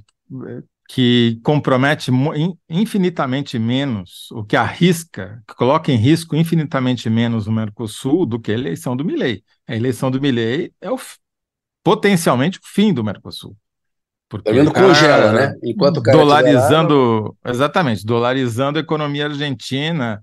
[0.47, 2.11] é, que compromete
[2.67, 8.51] infinitamente menos, o que arrisca, que coloca em risco infinitamente menos o Mercosul do que
[8.51, 9.43] a eleição do Milley.
[9.67, 10.97] A eleição do Milley é o,
[11.83, 13.55] potencialmente o fim do Mercosul.
[14.29, 15.55] Porque tá vendo congela, né?
[15.63, 20.19] Enquanto o cara dolarizando, exatamente, dolarizando a economia argentina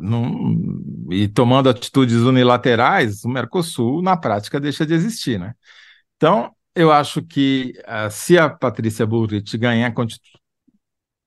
[0.00, 5.54] num, e tomando atitudes unilaterais, o Mercosul na prática deixa de existir, né?
[6.16, 9.92] Então, eu acho que uh, se a Patrícia Bullrich ganhar,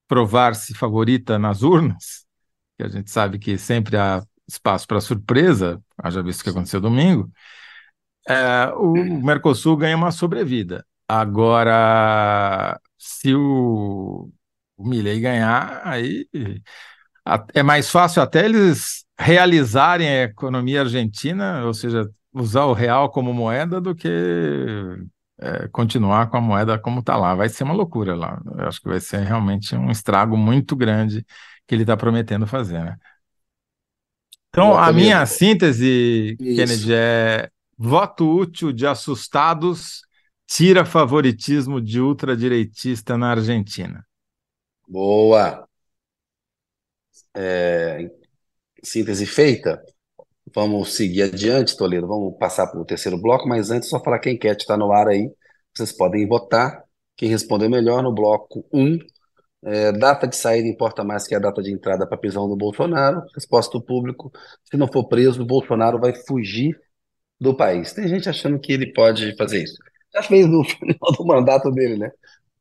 [0.08, 2.26] provar-se favorita nas urnas,
[2.78, 6.82] que a gente sabe que sempre há espaço para surpresa, haja visto o que aconteceu
[6.82, 7.30] domingo,
[8.28, 10.86] é, o Mercosul ganha uma sobrevida.
[11.08, 14.30] Agora, se o,
[14.78, 16.28] o Milley ganhar, aí
[17.54, 23.34] é mais fácil até eles realizarem a economia argentina, ou seja, usar o real como
[23.34, 24.08] moeda, do que
[25.40, 27.34] é, continuar com a moeda como está lá.
[27.36, 28.42] Vai ser uma loucura lá.
[28.58, 31.26] Eu acho que vai ser realmente um estrago muito grande
[31.68, 32.96] que ele está prometendo fazer, né?
[34.50, 36.56] Então, a minha síntese, Isso.
[36.56, 40.02] Kennedy, é voto útil de assustados
[40.46, 44.06] tira favoritismo de ultradireitista na Argentina.
[44.86, 45.66] Boa.
[47.34, 48.12] É,
[48.84, 49.82] síntese feita.
[50.54, 52.06] Vamos seguir adiante, Toledo.
[52.08, 55.08] Vamos passar para o terceiro bloco, mas antes, só falar que enquete está no ar
[55.08, 55.32] aí.
[55.74, 56.84] Vocês podem votar.
[57.16, 58.98] Quem responder melhor no bloco 1.
[59.64, 62.58] É, data de saída importa mais que a data de entrada para a prisão do
[62.58, 63.22] Bolsonaro.
[63.34, 64.32] Resposta do público:
[64.70, 66.76] se não for preso, o Bolsonaro vai fugir
[67.40, 67.94] do país.
[67.94, 69.78] Tem gente achando que ele pode fazer isso.
[70.14, 72.12] Já fez no final do mandato dele, né?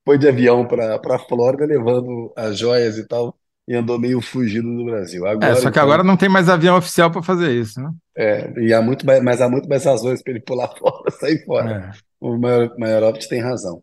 [0.05, 3.37] Foi de avião para a Flórida levando as joias e tal
[3.69, 5.27] e andou meio fugido do Brasil.
[5.27, 7.91] Agora, é, só que então, agora não tem mais avião oficial para fazer isso, né?
[8.17, 11.45] É, e há muito mais, mas há muito mais razões para ele pular fora, sair
[11.45, 11.93] fora.
[11.95, 11.99] É.
[12.19, 13.83] O Maiorovitch tem razão.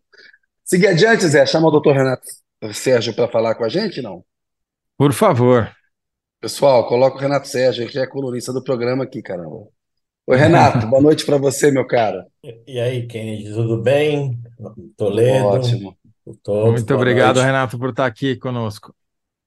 [0.64, 2.26] Seguir adiante, Zé, chama o doutor Renato
[2.74, 4.26] Sérgio para falar com a gente, não?
[4.98, 5.72] Por favor.
[6.42, 9.68] Pessoal, coloca o Renato Sérgio, que é colunista do programa aqui, caramba.
[10.28, 12.26] Oi, Renato, boa noite para você, meu cara.
[12.66, 14.40] E aí, Kennedy, tudo bem?
[14.98, 15.46] Toledo.
[15.46, 15.96] Ótimo.
[16.42, 17.46] Todos, Muito obrigado, noite.
[17.46, 18.96] Renato, por estar aqui conosco.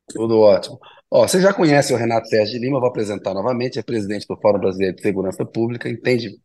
[0.06, 0.78] Tudo ótimo.
[1.10, 4.36] Ó, você já conhece o Renato Sérgio de Lima, vou apresentar novamente, é presidente do
[4.36, 6.38] Fórum Brasileiro de Segurança Pública, entende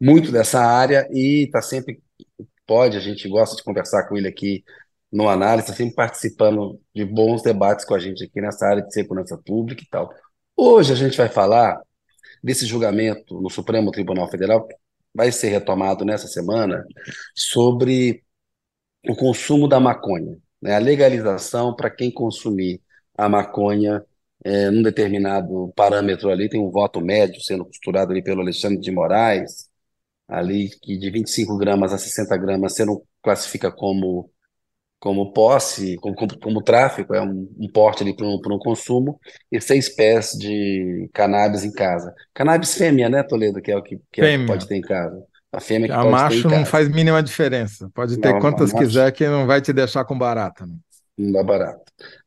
[0.00, 2.02] muito dessa área e está sempre,
[2.66, 4.64] pode, a gente gosta de conversar com ele aqui
[5.12, 8.92] no análise, está sempre participando de bons debates com a gente aqui nessa área de
[8.92, 10.12] segurança pública e tal.
[10.56, 11.80] Hoje a gente vai falar
[12.42, 14.66] desse julgamento no Supremo Tribunal Federal,
[15.14, 16.84] vai ser retomado nessa semana,
[17.34, 18.24] sobre
[19.08, 22.80] o consumo da maconha né, a legalização para quem consumir
[23.18, 24.04] a maconha
[24.44, 28.90] é, num determinado parâmetro ali, tem um voto médio sendo costurado ali pelo Alexandre de
[28.92, 29.68] Moraes,
[30.28, 34.31] ali que de 25 gramas a 60 gramas você não classifica como
[35.02, 39.18] como posse, como, como, como tráfico, é um, um porte ali para um, um consumo,
[39.50, 42.14] e seis pés de cannabis em casa.
[42.32, 45.20] Cannabis fêmea, né, Toledo, que é o que, que, é que pode ter em casa.
[45.52, 47.90] A fêmea que a macho não faz mínima diferença.
[47.92, 50.64] Pode ter não, quantas quiser que não vai te deixar com barata.
[50.64, 50.74] Né?
[51.18, 51.82] Não dá barata.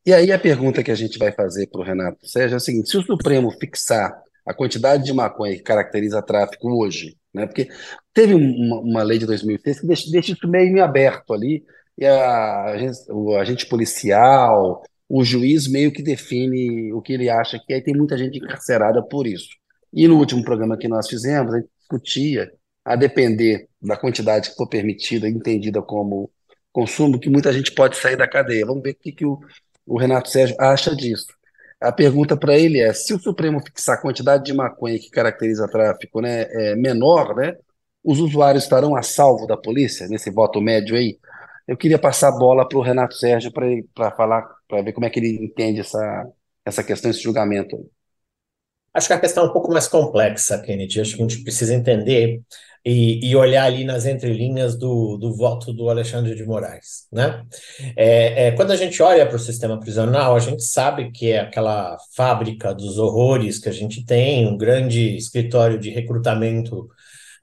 [0.05, 2.59] E aí a pergunta que a gente vai fazer para o Renato Sérgio é a
[2.59, 4.13] seguinte: se o Supremo fixar
[4.45, 7.45] a quantidade de maconha que caracteriza tráfico hoje, né?
[7.45, 7.69] Porque
[8.13, 11.63] teve uma, uma lei de 2006 que deixa, deixa isso meio aberto ali,
[11.97, 12.75] e a,
[13.10, 17.81] o agente policial, o juiz meio que define o que ele acha que é, e
[17.81, 19.49] tem muita gente encarcerada por isso.
[19.93, 22.51] E no último programa que nós fizemos, a gente discutia
[22.84, 26.29] a depender da quantidade que for permitida, entendida como
[26.71, 28.65] consumo, que muita gente pode sair da cadeia.
[28.65, 29.39] Vamos ver o que, que o,
[29.86, 31.27] o Renato Sérgio acha disso.
[31.79, 35.67] A pergunta para ele é: se o Supremo fixar a quantidade de maconha que caracteriza
[35.67, 37.55] tráfico né, é menor, né,
[38.03, 41.17] os usuários estarão a salvo da polícia nesse voto médio aí?
[41.67, 43.51] Eu queria passar a bola para o Renato Sérgio
[43.93, 46.28] para falar, para ver como é que ele entende essa,
[46.63, 47.78] essa questão, esse julgamento.
[48.93, 51.01] Acho que a questão é um pouco mais complexa, Kennedy.
[51.01, 52.41] Acho que a gente precisa entender
[52.86, 57.08] e, e, olhar ali nas entrelinhas do, do voto do Alexandre de Moraes.
[57.12, 57.43] Né?
[57.97, 61.39] É, é, quando a gente olha para o sistema prisional, a gente sabe que é
[61.39, 66.88] aquela fábrica dos horrores que a gente tem, um grande escritório de recrutamento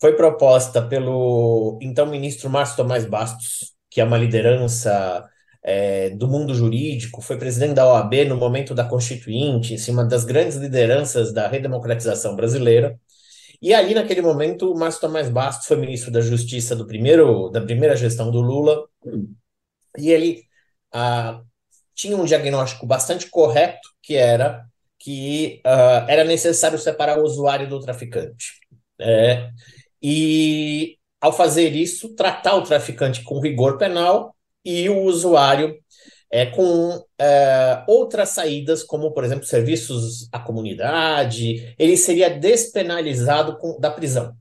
[0.00, 5.28] Foi proposta pelo então ministro Márcio Tomás Bastos, que é uma liderança
[5.62, 10.24] é, do mundo jurídico, foi presidente da OAB no momento da Constituinte, assim, uma das
[10.24, 12.98] grandes lideranças da redemocratização brasileira.
[13.60, 17.60] E ali, naquele momento, o Márcio Tomás Bastos foi ministro da Justiça do primeiro, da
[17.60, 18.88] primeira gestão do Lula,
[19.98, 20.42] e ele
[20.92, 21.42] ah,
[21.94, 24.66] tinha um diagnóstico bastante correto, que era
[24.98, 28.54] que ah, era necessário separar o usuário do traficante.
[28.98, 29.50] É,
[30.02, 35.78] e, ao fazer isso, tratar o traficante com rigor penal e o usuário
[36.28, 43.78] é, com é, outras saídas, como, por exemplo, serviços à comunidade, ele seria despenalizado com,
[43.78, 44.34] da prisão.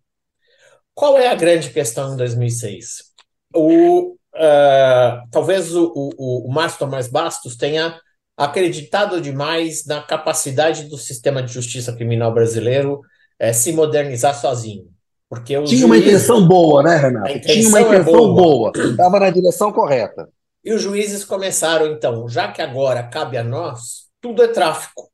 [0.96, 3.12] Qual é a grande questão em 2006?
[3.54, 8.00] O, uh, talvez o, o, o Márcio Tomás Bastos tenha
[8.36, 13.02] acreditado demais na capacidade do sistema de justiça criminal brasileiro
[13.38, 14.90] é, se modernizar sozinho.
[15.32, 15.86] Porque Tinha juízes...
[15.86, 17.40] uma intenção boa, né, Renato?
[17.40, 18.34] Tinha uma intenção é boa.
[18.34, 18.72] boa.
[18.76, 20.28] Estava na direção correta.
[20.62, 25.10] E os juízes começaram, então, já que agora cabe a nós, tudo é tráfico.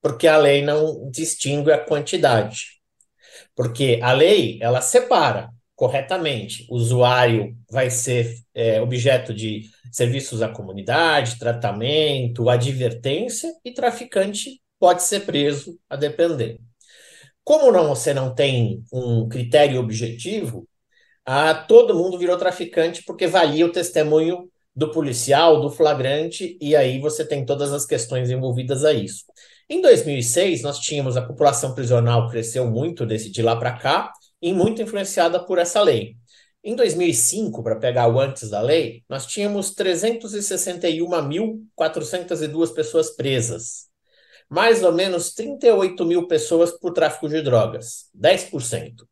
[0.00, 2.80] Porque a lei não distingue a quantidade.
[3.54, 6.66] Porque a lei, ela separa corretamente.
[6.70, 15.02] O usuário vai ser é, objeto de serviços à comunidade, tratamento, advertência, e traficante pode
[15.02, 16.58] ser preso a depender.
[17.50, 20.68] Como não, você não tem um critério objetivo,
[21.26, 27.00] a, todo mundo virou traficante porque valia o testemunho do policial, do flagrante, e aí
[27.00, 29.24] você tem todas as questões envolvidas a isso.
[29.68, 34.52] Em 2006, nós tínhamos a população prisional cresceu muito desse de lá para cá, e
[34.52, 36.14] muito influenciada por essa lei.
[36.62, 43.89] Em 2005, para pegar o antes da lei, nós tínhamos 361.402 pessoas presas
[44.50, 49.06] mais ou menos 38 mil pessoas por tráfico de drogas, 10%.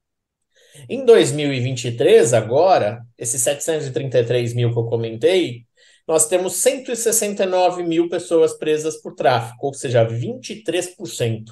[0.89, 5.64] Em 2023, agora, esses 733 mil que eu comentei,
[6.07, 11.45] nós temos 169 mil pessoas presas por tráfico, ou seja, 23%.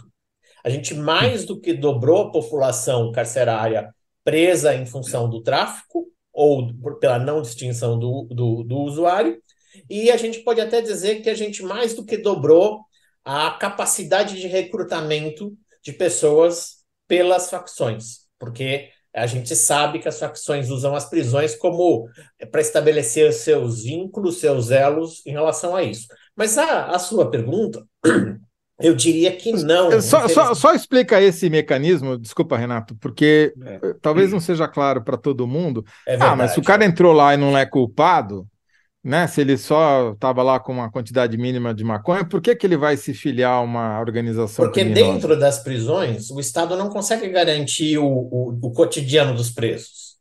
[0.64, 6.72] A gente mais do que dobrou a população carcerária presa em função do tráfico, ou
[6.99, 9.41] pela não distinção do, do, do usuário,
[9.89, 12.80] e a gente pode até dizer que a gente mais do que dobrou
[13.27, 15.53] a capacidade de recrutamento
[15.83, 16.77] de pessoas
[17.09, 22.09] pelas facções, porque a gente sabe que as facções usam as prisões como
[22.39, 26.07] eh, para estabelecer seus vínculos, seus elos em relação a isso.
[26.37, 27.85] Mas a, a sua pergunta,
[28.79, 30.01] eu diria que não.
[30.01, 33.74] Só, só, só, explica esse mecanismo, desculpa, Renato, porque é.
[33.83, 35.85] Eh, talvez não seja claro para todo mundo.
[36.07, 38.47] É ah, mas se o cara entrou lá e não é culpado,
[39.07, 39.29] né?
[39.29, 42.77] Se ele só estava lá com uma quantidade mínima de maconha, por que, que ele
[42.77, 45.13] vai se filiar a uma organização Porque criminosa?
[45.13, 50.17] dentro das prisões, o Estado não consegue garantir o, o, o cotidiano dos presos.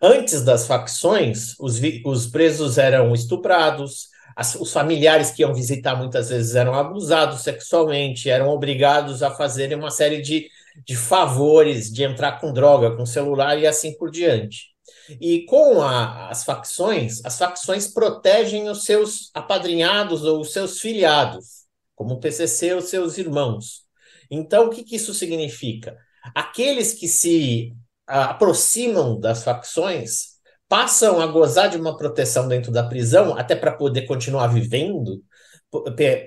[0.00, 4.06] Antes das facções, os, os presos eram estuprados,
[4.36, 9.76] as, os familiares que iam visitar muitas vezes eram abusados sexualmente, eram obrigados a fazerem
[9.76, 10.48] uma série de,
[10.86, 14.71] de favores, de entrar com droga, com celular e assim por diante.
[15.20, 21.64] E com a, as facções, as facções protegem os seus apadrinhados ou os seus filiados,
[21.94, 23.82] como o PCC, os seus irmãos.
[24.30, 25.96] Então, o que, que isso significa?
[26.34, 27.74] Aqueles que se
[28.06, 30.32] a, aproximam das facções
[30.68, 35.22] passam a gozar de uma proteção dentro da prisão, até para poder continuar vivendo,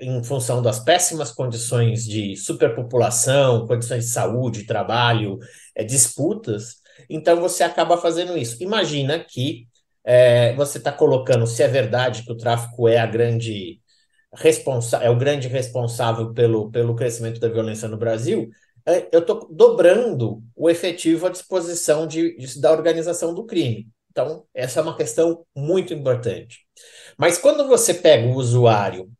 [0.00, 5.38] em função das péssimas condições de superpopulação, condições de saúde, trabalho,
[5.74, 6.76] é, disputas,
[7.08, 8.62] então você acaba fazendo isso.
[8.62, 9.66] Imagina que
[10.04, 13.80] é, você está colocando, se é verdade que o tráfico é a grande
[14.34, 18.50] responsa é o grande responsável pelo, pelo crescimento da violência no Brasil,
[18.86, 23.88] é, eu estou dobrando o efetivo à disposição de, de, da organização do crime.
[24.10, 26.60] Então, essa é uma questão muito importante.
[27.18, 29.10] Mas quando você pega o usuário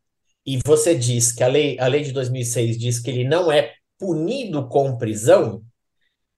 [0.45, 3.73] e você diz que a lei, a lei de 2006 diz que ele não é
[3.99, 5.61] punido com prisão,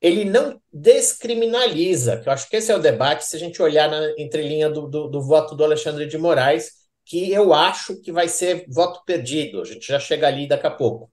[0.02, 3.89] ele não descriminaliza, que eu acho que esse é o debate, se a gente olhar
[3.89, 6.72] na entrelinha do, do, do, voto do Alexandre de Moraes,
[7.05, 10.72] que eu acho que vai ser voto perdido, a gente já chega ali daqui a
[10.72, 11.11] pouco.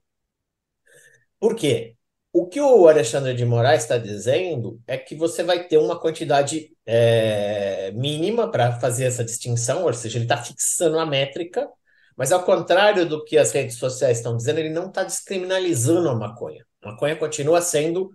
[1.41, 1.97] Por quê?
[2.33, 6.71] O que o Alexandre de Moraes está dizendo é que você vai ter uma quantidade
[6.85, 11.67] é, mínima para fazer essa distinção, ou seja, ele está fixando a métrica,
[12.15, 16.15] mas ao contrário do que as redes sociais estão dizendo, ele não está descriminalizando a
[16.15, 16.65] maconha.
[16.83, 18.11] A maconha continua sendo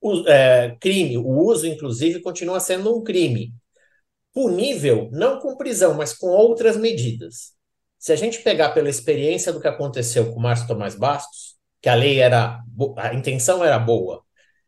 [0.00, 3.52] o é, crime, o uso, inclusive, continua sendo um crime.
[4.32, 7.52] Punível não com prisão, mas com outras medidas.
[7.98, 11.94] Se a gente pegar pela experiência do que aconteceu com Márcio Tomás Bastos, que a
[11.94, 12.60] lei era.
[12.96, 14.22] a intenção era boa,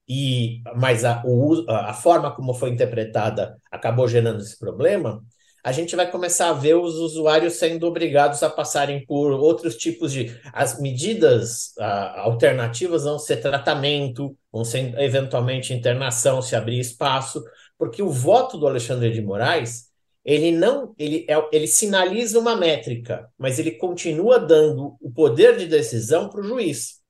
[0.09, 5.23] e mas a, o, a forma como foi interpretada acabou gerando esse problema,
[5.63, 10.13] a gente vai começar a ver os usuários sendo obrigados a passarem por outros tipos
[10.13, 10.35] de.
[10.53, 11.75] As medidas
[12.17, 17.45] alternativas vão ser tratamento, vão ser eventualmente internação, se abrir espaço,
[17.79, 19.91] porque o voto do Alexandre de Moraes
[20.25, 25.67] ele não ele, é, ele sinaliza uma métrica, mas ele continua dando o poder de
[25.67, 27.01] decisão para o juiz.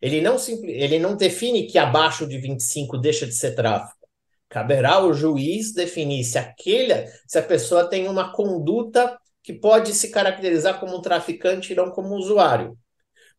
[0.00, 4.03] Ele não, ele não define que abaixo de 25 deixa de ser tráfico.
[4.48, 10.10] Caberá ao juiz definir se aquele, se a pessoa tem uma conduta que pode se
[10.10, 12.78] caracterizar como um traficante e não como um usuário.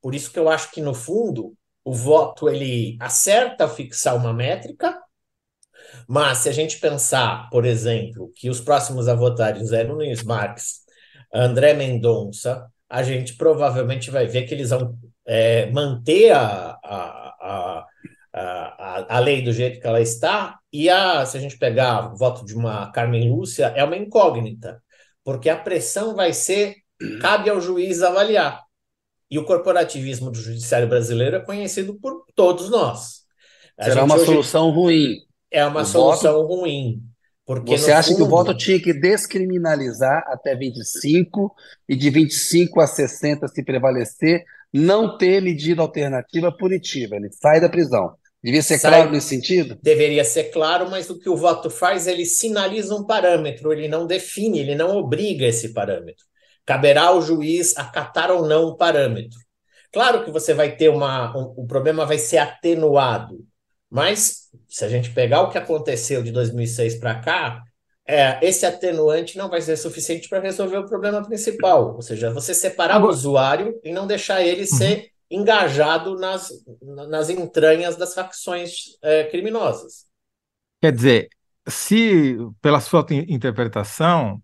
[0.01, 4.99] Por isso que eu acho que no fundo o voto ele acerta fixar uma métrica,
[6.07, 10.81] mas se a gente pensar, por exemplo, que os próximos a votarem Zé Nunes Marques,
[11.33, 17.85] André Mendonça, a gente provavelmente vai ver que eles vão é, manter a, a, a
[18.37, 22.17] a, a lei do jeito que ela está, e a, se a gente pegar o
[22.17, 24.81] voto de uma Carmen Lúcia, é uma incógnita,
[25.23, 26.75] porque a pressão vai ser,
[27.21, 28.61] cabe ao juiz avaliar.
[29.31, 33.21] E o corporativismo do judiciário brasileiro é conhecido por todos nós.
[33.77, 35.17] A Será uma solução ruim.
[35.49, 36.55] É uma o solução voto...
[36.55, 37.01] ruim.
[37.45, 38.17] Porque, Você acha fundo...
[38.17, 41.53] que o voto tinha que descriminalizar até 25
[41.87, 47.69] e de 25 a 60 se prevalecer, não ter medida alternativa punitiva, ele sai da
[47.69, 48.15] prisão.
[48.45, 48.91] Devia ser sai...
[48.91, 49.75] claro nesse sentido?
[49.81, 54.05] Deveria ser claro, mas o que o voto faz, ele sinaliza um parâmetro, ele não
[54.05, 56.23] define, ele não obriga esse parâmetro.
[56.63, 59.39] Caberá ao juiz acatar ou não o parâmetro.
[59.91, 61.35] Claro que você vai ter uma.
[61.35, 63.43] Um, o problema vai ser atenuado,
[63.89, 67.63] mas se a gente pegar o que aconteceu de 2006 para cá,
[68.07, 71.95] é, esse atenuante não vai ser suficiente para resolver o problema principal.
[71.95, 73.11] Ou seja, você separar Agora...
[73.11, 74.67] o usuário e não deixar ele uhum.
[74.67, 76.49] ser engajado nas,
[77.09, 80.05] nas entranhas das facções é, criminosas.
[80.81, 81.29] Quer dizer,
[81.67, 84.41] se, pela sua interpretação,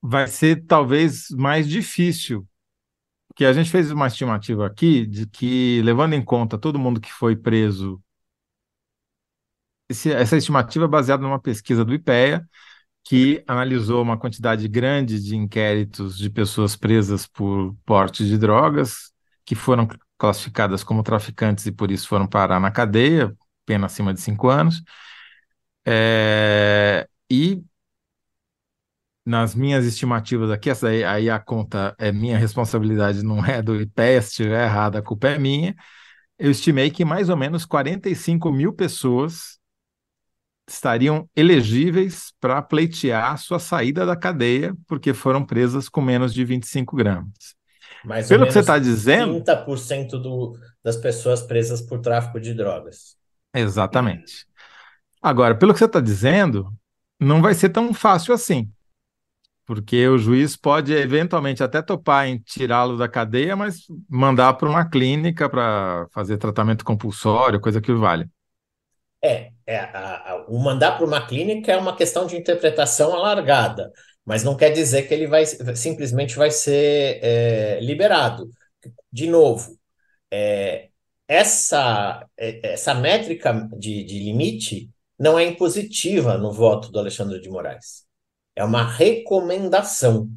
[0.00, 2.46] vai ser talvez mais difícil.
[3.28, 7.12] Porque a gente fez uma estimativa aqui de que, levando em conta todo mundo que
[7.12, 8.00] foi preso,
[9.88, 12.48] esse, essa estimativa é baseada numa pesquisa do IPEA,
[13.04, 19.12] que analisou uma quantidade grande de inquéritos de pessoas presas por porte de drogas,
[19.46, 19.88] que foram
[20.18, 23.34] classificadas como traficantes e por isso foram parar na cadeia,
[23.66, 24.82] pena acima de cinco anos.
[25.84, 27.62] É, e
[29.24, 33.80] nas minhas estimativas aqui, essa aí, aí, a conta é minha responsabilidade, não é do
[33.80, 35.74] IPEA, se estiver errada, a culpa é minha.
[36.38, 39.58] Eu estimei que mais ou menos 45 mil pessoas
[40.68, 46.96] estariam elegíveis para pleitear sua saída da cadeia, porque foram presas com menos de 25
[46.96, 47.55] gramas.
[48.04, 49.42] Mais Pelo que você está dizendo.
[49.42, 53.16] 30% do, das pessoas presas por tráfico de drogas.
[53.54, 54.46] Exatamente.
[55.20, 56.72] Agora, pelo que você está dizendo,
[57.18, 58.70] não vai ser tão fácil assim
[59.66, 64.88] porque o juiz pode eventualmente até topar em tirá-lo da cadeia, mas mandar para uma
[64.88, 68.28] clínica para fazer tratamento compulsório, coisa que vale.
[69.22, 73.90] É, é a, a, o mandar para uma clínica é uma questão de interpretação alargada,
[74.26, 78.50] mas não quer dizer que ele vai simplesmente vai ser é, liberado.
[79.10, 79.78] De novo,
[80.30, 80.88] é,
[81.28, 87.48] essa, é, essa métrica de, de limite não é impositiva no voto do Alexandre de
[87.48, 88.06] Moraes
[88.56, 90.28] é uma recomendação.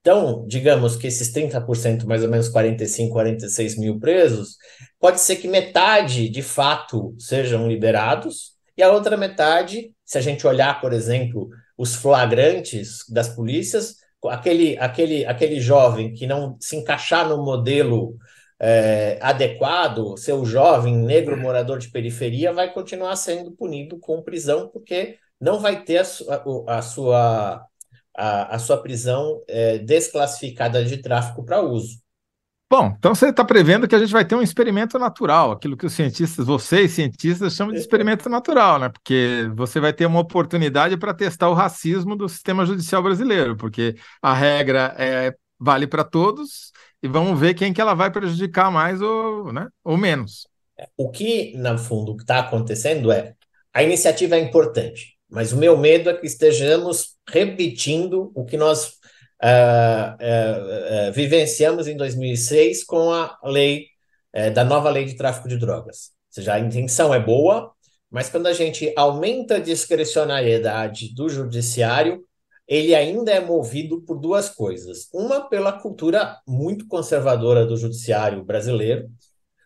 [0.00, 4.56] Então, digamos que esses 30%, mais ou menos 45, 46 mil presos,
[4.98, 10.46] pode ser que metade, de fato, sejam liberados, e a outra metade, se a gente
[10.46, 11.50] olhar, por exemplo,
[11.80, 18.18] os flagrantes das polícias, aquele, aquele, aquele jovem que não se encaixar no modelo
[18.60, 25.16] é, adequado, seu jovem negro morador de periferia, vai continuar sendo punido com prisão, porque
[25.40, 26.04] não vai ter a,
[26.68, 27.66] a, a sua,
[28.14, 31.96] a, a, sua prisão é, desclassificada de tráfico para uso.
[32.70, 35.86] Bom, então você está prevendo que a gente vai ter um experimento natural, aquilo que
[35.86, 38.88] os cientistas, vocês cientistas, chamam de experimento natural, né?
[38.88, 43.96] Porque você vai ter uma oportunidade para testar o racismo do sistema judicial brasileiro, porque
[44.22, 46.70] a regra é, vale para todos
[47.02, 50.46] e vamos ver quem que ela vai prejudicar mais ou, né, ou menos.
[50.96, 53.34] O que, no fundo, está acontecendo é
[53.74, 55.16] a iniciativa é importante.
[55.28, 58.99] Mas o meu medo é que estejamos repetindo o que nós
[59.42, 63.90] uh, uh, vivenciamos em 2006 com a lei
[64.32, 66.12] eh, da nova lei de tráfico de drogas.
[66.28, 67.72] Ou seja, a intenção é boa,
[68.10, 72.24] mas quando a gente aumenta a discricionariedade do judiciário,
[72.66, 75.08] ele ainda é movido por duas coisas.
[75.12, 79.10] Uma, pela cultura muito conservadora do judiciário brasileiro,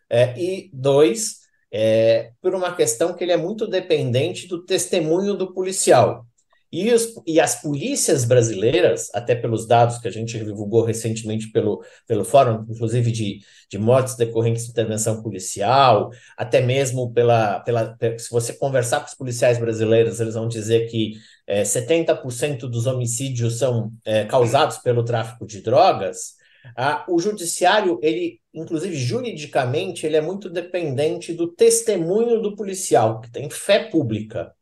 [0.08, 5.52] é, e dois, é, por uma questão que ele é muito dependente do testemunho do
[5.52, 6.26] policial.
[6.74, 11.84] E, os, e, as polícias brasileiras, até pelos dados que a gente divulgou recentemente pelo,
[12.04, 13.38] pelo Fórum, inclusive de,
[13.70, 17.96] de mortes decorrentes de intervenção policial, até mesmo pela, pela.
[18.18, 21.12] Se você conversar com os policiais brasileiros, eles vão dizer que
[21.46, 26.34] é, 70% dos homicídios são é, causados pelo tráfico de drogas.
[26.76, 33.30] Ah, o judiciário, ele, inclusive juridicamente, ele é muito dependente do testemunho do policial, que
[33.30, 34.52] tem fé pública.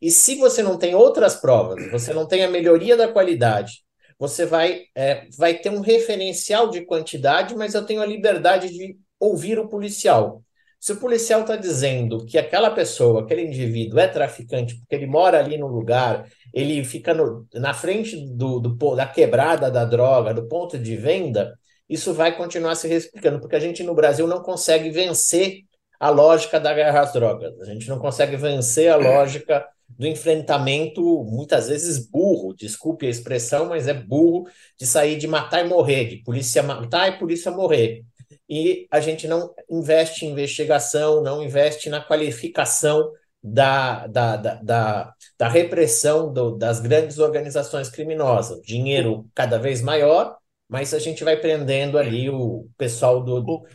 [0.00, 3.82] E se você não tem outras provas, você não tem a melhoria da qualidade,
[4.18, 8.96] você vai, é, vai ter um referencial de quantidade, mas eu tenho a liberdade de
[9.18, 10.42] ouvir o policial.
[10.80, 15.38] Se o policial está dizendo que aquela pessoa, aquele indivíduo é traficante porque ele mora
[15.38, 20.46] ali no lugar, ele fica no, na frente do, do, da quebrada da droga, do
[20.46, 24.90] ponto de venda, isso vai continuar se replicando, porque a gente no Brasil não consegue
[24.90, 25.62] vencer
[25.98, 27.58] a lógica da guerra às drogas.
[27.60, 33.68] A gente não consegue vencer a lógica do enfrentamento, muitas vezes burro, desculpe a expressão,
[33.68, 38.04] mas é burro, de sair de matar e morrer, de polícia matar e polícia morrer.
[38.48, 43.12] E a gente não investe em investigação, não investe na qualificação
[43.42, 48.60] da, da, da, da, da repressão do, das grandes organizações criminosas.
[48.62, 50.36] Dinheiro cada vez maior,
[50.68, 53.66] mas a gente vai prendendo ali o pessoal do, do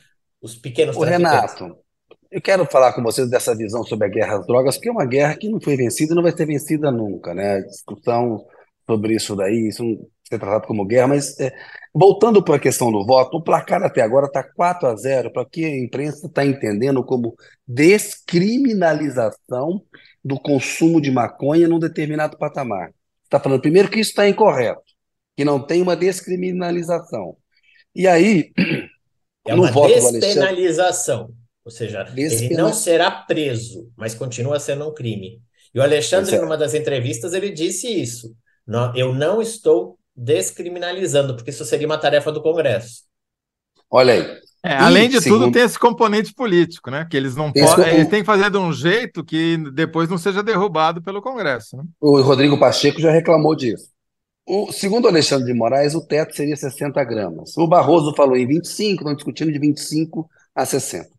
[0.41, 1.77] os pequenos o Renato,
[2.33, 5.05] eu quero falar com vocês dessa visão sobre a guerra às drogas, porque é uma
[5.05, 7.57] guerra que não foi vencida e não vai ser vencida nunca, né?
[7.57, 8.43] A discussão
[8.87, 11.53] sobre isso daí, isso não ser tratado como guerra, mas é,
[11.93, 15.45] voltando para a questão do voto, o placar até agora está 4 a 0, para
[15.45, 17.35] que a imprensa está entendendo como
[17.67, 19.83] descriminalização
[20.25, 22.91] do consumo de maconha num determinado patamar.
[23.23, 24.81] Está falando primeiro que isso está incorreto,
[25.37, 27.37] que não tem uma descriminalização.
[27.93, 28.51] E aí,
[29.45, 31.29] é uma despenalização,
[31.65, 35.41] ou seja, ele não será preso, mas continua sendo um crime.
[35.73, 36.41] E o Alexandre, é.
[36.41, 38.35] numa das entrevistas, ele disse isso.
[38.95, 43.03] Eu não estou descriminalizando, porque isso seria uma tarefa do Congresso.
[43.89, 44.43] Olha aí.
[44.65, 45.45] É, além de segundo...
[45.45, 47.05] tudo, tem esse componente político, né?
[47.09, 47.95] Que eles não podem.
[47.95, 51.75] Eles têm que fazer de um jeito que depois não seja derrubado pelo Congresso.
[51.75, 51.83] Né?
[51.99, 53.91] O Rodrigo Pacheco já reclamou disso.
[54.45, 57.57] O, segundo Alexandre de Moraes, o teto seria 60 gramas.
[57.57, 61.09] O Barroso falou em 25, estão discutindo de 25 a 60.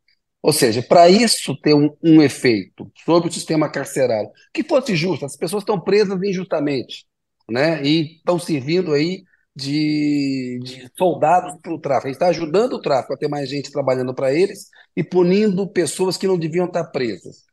[0.45, 5.25] Ou seja, para isso ter um, um, efeito sobre o sistema carcerário, que fosse justo,
[5.25, 7.07] as pessoas estão presas injustamente,
[7.49, 7.83] né?
[7.83, 9.25] E estão servindo aí
[9.57, 12.09] de, de soldados para o tráfico.
[12.09, 15.67] A gente está ajudando o tráfico a ter mais gente trabalhando para eles e punindo
[15.67, 17.45] pessoas que não deviam estar presas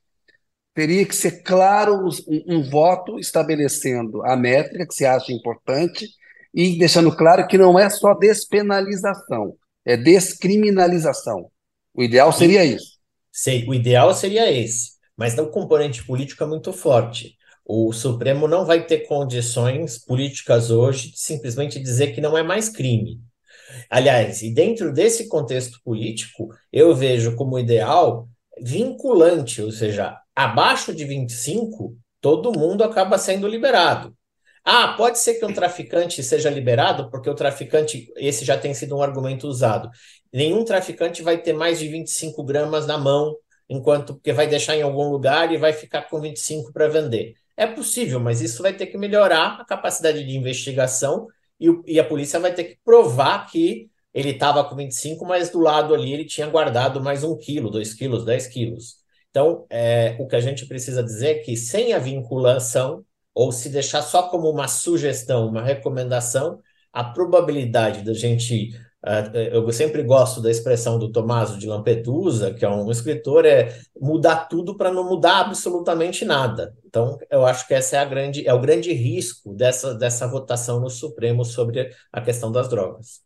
[0.73, 6.07] teria que ser claro um, um, voto estabelecendo a métrica que se acha importante
[6.53, 11.51] e deixando claro que não é só despenalização, é descriminalização.
[11.93, 12.99] O ideal seria isso.
[13.31, 17.35] Sei, o ideal seria esse, mas o componente político é muito forte.
[17.65, 22.69] O Supremo não vai ter condições políticas hoje de simplesmente dizer que não é mais
[22.69, 23.19] crime.
[23.89, 28.27] Aliás, e dentro desse contexto político, eu vejo como ideal
[28.61, 34.15] vinculante, ou seja, abaixo de 25, todo mundo acaba sendo liberado.
[34.63, 38.95] Ah, pode ser que um traficante seja liberado, porque o traficante, esse já tem sido
[38.95, 39.89] um argumento usado.
[40.33, 43.35] Nenhum traficante vai ter mais de 25 gramas na mão,
[43.69, 47.33] enquanto porque vai deixar em algum lugar e vai ficar com 25 para vender.
[47.55, 51.27] É possível, mas isso vai ter que melhorar a capacidade de investigação
[51.59, 55.59] e, e a polícia vai ter que provar que ele estava com 25, mas do
[55.59, 58.95] lado ali ele tinha guardado mais um quilo, dois quilos, 10 quilos.
[59.29, 63.69] Então, é, o que a gente precisa dizer é que sem a vinculação, ou se
[63.69, 66.59] deixar só como uma sugestão, uma recomendação,
[66.91, 68.71] a probabilidade da gente.
[69.03, 73.75] Uh, eu sempre gosto da expressão do Tommaso de Lampedusa, que é um escritor, é
[73.99, 76.75] mudar tudo para não mudar absolutamente nada.
[76.85, 80.79] Então, eu acho que essa é a grande, é o grande risco dessa, dessa votação
[80.79, 83.21] no Supremo sobre a questão das drogas.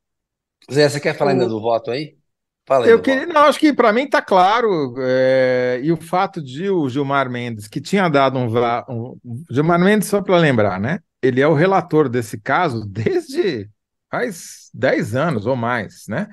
[0.72, 2.16] Zé, você quer falar ainda do voto aí?
[2.68, 6.42] Fala aí, eu queria, não, acho que para mim está claro, é, e o fato
[6.42, 8.48] de o Gilmar Mendes, que tinha dado um,
[8.90, 9.20] um
[9.52, 11.00] Gilmar Mendes, só para lembrar, né?
[11.22, 13.70] Ele é o relator desse caso desde
[14.16, 16.28] faz 10 anos ou mais, né?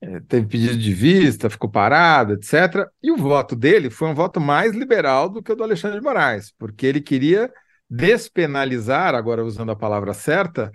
[0.00, 2.88] É, teve pedido de vista, ficou parado, etc.
[3.02, 6.04] E o voto dele foi um voto mais liberal do que o do Alexandre de
[6.04, 7.52] Moraes, porque ele queria
[7.88, 10.72] despenalizar, agora usando a palavra certa,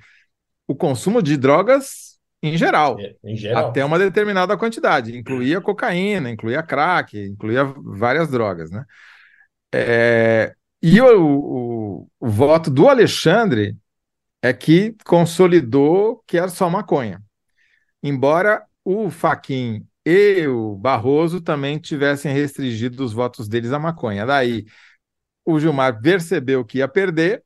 [0.68, 5.18] o consumo de drogas em geral, é, em geral, até uma determinada quantidade.
[5.18, 8.86] Incluía cocaína, incluía crack, incluía várias drogas, né?
[9.74, 13.76] É, e o, o, o, voto do Alexandre
[14.46, 17.20] é que consolidou que era só maconha.
[18.04, 24.24] Embora o Faquin e o Barroso também tivessem restringido os votos deles à maconha.
[24.24, 24.66] Daí
[25.44, 27.44] o Gilmar percebeu que ia perder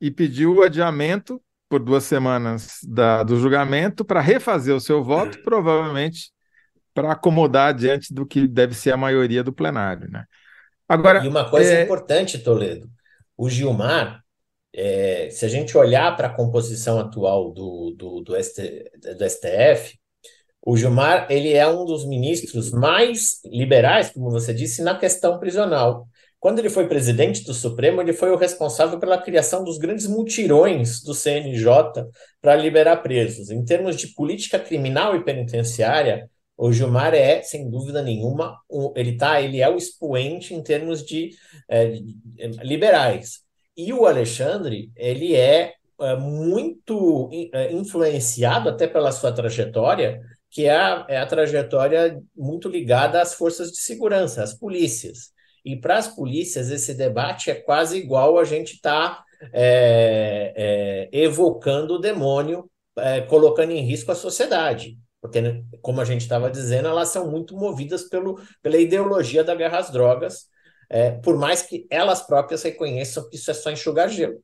[0.00, 5.42] e pediu o adiamento por duas semanas da, do julgamento para refazer o seu voto,
[5.42, 6.30] provavelmente
[6.92, 10.08] para acomodar diante do que deve ser a maioria do plenário.
[10.08, 10.24] Né?
[10.88, 11.82] Agora, e uma coisa é...
[11.82, 12.88] importante, Toledo,
[13.36, 14.23] o Gilmar,
[14.74, 19.96] é, se a gente olhar para a composição atual do, do, do, ST, do STF,
[20.60, 26.08] o Gilmar ele é um dos ministros mais liberais, como você disse, na questão prisional.
[26.40, 31.02] Quando ele foi presidente do Supremo, ele foi o responsável pela criação dos grandes mutirões
[31.02, 31.66] do CNJ
[32.42, 33.50] para liberar presos.
[33.50, 39.16] Em termos de política criminal e penitenciária, o Gilmar é, sem dúvida nenhuma, um, ele
[39.16, 41.30] tá, ele é o expoente em termos de,
[41.68, 42.16] é, de
[42.62, 43.43] liberais.
[43.76, 50.20] E o Alexandre, ele é, é muito é, influenciado até pela sua trajetória
[50.54, 55.32] que é a, é a trajetória muito ligada às forças de segurança, às polícias.
[55.64, 60.52] E para as polícias, esse debate é quase igual a gente tá, é,
[61.12, 64.96] é, evocando o demônio, é, colocando em risco a sociedade.
[65.20, 69.56] Porque, né, como a gente estava dizendo, elas são muito movidas pelo, pela ideologia da
[69.56, 70.46] guerra às drogas,
[70.94, 74.40] é, por mais que elas próprias reconheçam que isso é só enxugar gelo.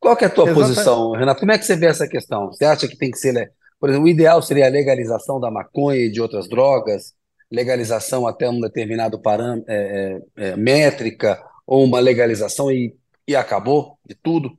[0.00, 0.68] Qual que é a tua Exatamente.
[0.68, 1.40] posição, Renato?
[1.40, 2.46] Como é que você vê essa questão?
[2.46, 5.50] Você acha que tem que ser, né, por exemplo, o ideal seria a legalização da
[5.50, 7.12] maconha e de outras drogas,
[7.52, 12.96] legalização até um determinado parâmetro, é, é, é, métrica, ou uma legalização e,
[13.28, 14.58] e acabou de tudo?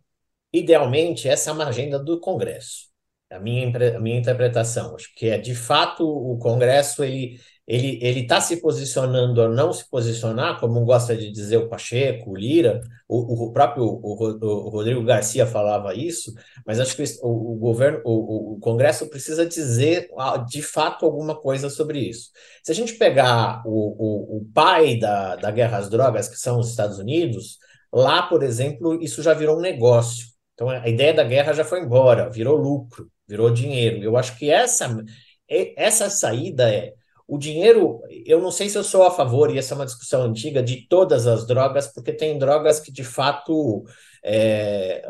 [0.53, 2.88] Idealmente, essa é uma agenda do Congresso.
[3.30, 8.21] A minha, a minha interpretação, acho que é de fato o Congresso ele ele ele
[8.21, 12.80] está se posicionando a não se posicionar, como gosta de dizer o Pacheco, o Lira,
[13.07, 16.34] o, o próprio o, o, Rodrigo Garcia falava isso,
[16.65, 20.09] mas acho que o, o governo, o, o, Congresso precisa dizer
[20.47, 22.32] de fato alguma coisa sobre isso.
[22.63, 26.59] Se a gente pegar o, o, o pai da, da guerra às drogas, que são
[26.59, 27.57] os Estados Unidos,
[27.91, 30.28] lá, por exemplo, isso já virou um negócio.
[30.53, 34.03] Então a ideia da guerra já foi embora, virou lucro, virou dinheiro.
[34.03, 35.03] Eu acho que essa
[35.49, 36.93] essa saída é
[37.28, 40.23] o dinheiro, eu não sei se eu sou a favor, e essa é uma discussão
[40.23, 43.84] antiga, de todas as drogas, porque tem drogas que de fato
[44.23, 45.05] é,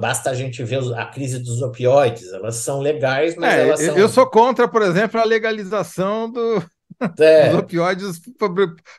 [0.00, 3.98] basta a gente ver a crise dos opioides, elas são legais, mas é, elas são.
[3.98, 6.64] Eu sou contra, por exemplo, a legalização do,
[7.20, 7.50] é.
[7.50, 8.20] dos opioides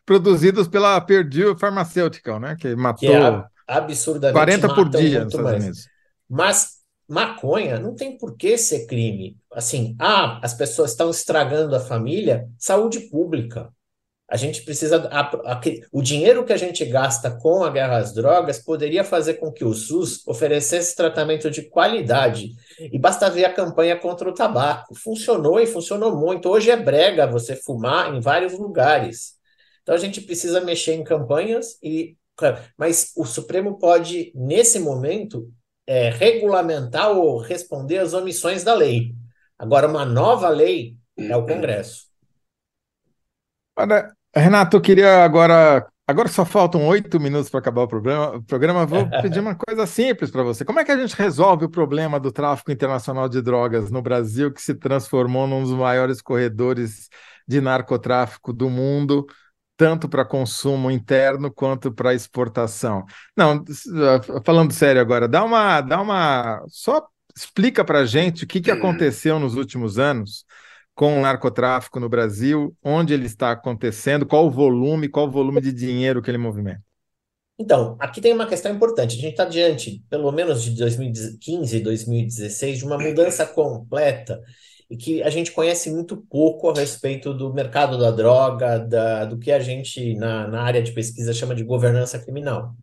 [0.05, 2.55] produzidos pela Purdue Pharmaceutical, né?
[2.59, 5.87] Que matou que é absurdamente 40 por dia nos Estados Unidos.
[6.29, 6.74] Mas
[7.07, 9.37] maconha não tem por que ser crime.
[9.51, 13.71] Assim, ah, as pessoas estão estragando a família, saúde pública.
[14.27, 15.07] A gente precisa.
[15.11, 19.35] A, a, o dinheiro que a gente gasta com a guerra às drogas poderia fazer
[19.35, 22.49] com que o SUS oferecesse tratamento de qualidade.
[22.79, 24.95] E basta ver a campanha contra o tabaco.
[24.95, 26.49] Funcionou e funcionou muito.
[26.49, 29.35] Hoje é brega você fumar em vários lugares.
[29.83, 32.17] Então a gente precisa mexer em campanhas e.
[32.77, 35.49] Mas o Supremo pode, nesse momento,
[35.87, 39.13] é, regulamentar ou responder às omissões da lei.
[39.57, 42.05] Agora, uma nova lei é o Congresso.
[43.77, 45.87] Olha, Renato, eu queria agora.
[46.07, 48.35] Agora só faltam oito minutos para acabar o programa.
[48.35, 50.63] O programa vou pedir uma coisa simples para você.
[50.63, 54.53] Como é que a gente resolve o problema do tráfico internacional de drogas no Brasil,
[54.53, 57.09] que se transformou num dos maiores corredores
[57.47, 59.25] de narcotráfico do mundo?
[59.77, 63.05] Tanto para consumo interno quanto para exportação.
[63.35, 63.63] Não,
[64.45, 67.05] falando sério agora, dá uma, dá uma, só
[67.35, 70.45] explica para a gente o que, que aconteceu nos últimos anos
[70.93, 75.59] com o narcotráfico no Brasil, onde ele está acontecendo, qual o volume, qual o volume
[75.59, 76.81] de dinheiro que ele movimenta.
[77.59, 79.17] Então, aqui tem uma questão importante.
[79.17, 84.41] A gente está diante, pelo menos de 2015 e 2016, de uma mudança completa
[84.89, 89.37] e que a gente conhece muito pouco a respeito do mercado da droga, da, do
[89.37, 92.75] que a gente, na, na área de pesquisa, chama de governança criminal.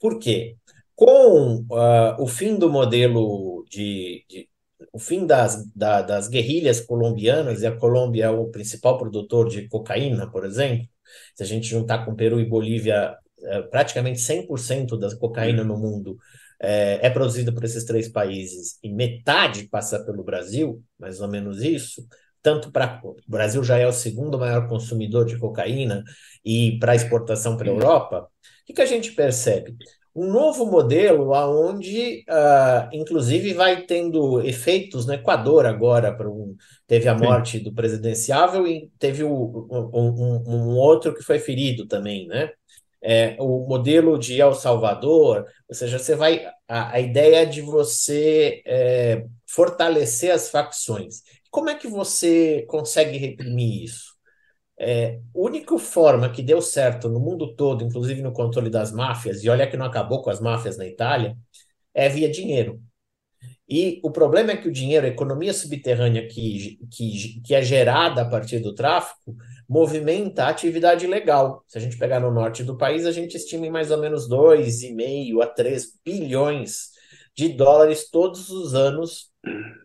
[0.00, 0.56] Por quê?
[0.94, 4.48] Com uh, o fim do modelo de, de
[4.92, 9.68] o fim das, da, das guerrilhas colombianas, e a Colômbia é o principal produtor de
[9.68, 10.86] cocaína, por exemplo,
[11.34, 16.18] se a gente juntar com Peru e Bolívia, é, praticamente 100% da cocaína no mundo
[16.60, 21.62] é, é produzida por esses três países e metade passa pelo Brasil, mais ou menos
[21.62, 22.06] isso,
[22.42, 26.02] tanto para o Brasil já é o segundo maior consumidor de cocaína
[26.44, 29.76] e para exportação para a Europa, o que, que a gente percebe?
[30.14, 36.16] Um novo modelo aonde, uh, inclusive, vai tendo efeitos no Equador agora.
[36.28, 36.56] Um,
[36.88, 39.30] teve a morte do presidenciável e teve o,
[39.70, 42.50] um, um, um outro que foi ferido também, né?
[43.02, 48.62] É, o modelo de El Salvador, ou seja, você vai a, a ideia de você
[48.66, 51.22] é, fortalecer as facções.
[51.50, 54.16] Como é que você consegue reprimir isso?
[54.80, 59.42] É, a única forma que deu certo no mundo todo, inclusive no controle das máfias,
[59.42, 61.36] e olha que não acabou com as máfias na Itália,
[61.94, 62.80] é via dinheiro.
[63.68, 68.22] E o problema é que o dinheiro, a economia subterrânea que, que, que é gerada
[68.22, 69.36] a partir do tráfico,
[69.68, 71.62] movimenta a atividade legal.
[71.68, 74.28] Se a gente pegar no norte do país, a gente estima em mais ou menos
[74.28, 76.90] 2,5 a 3 bilhões
[77.36, 79.30] de dólares todos os anos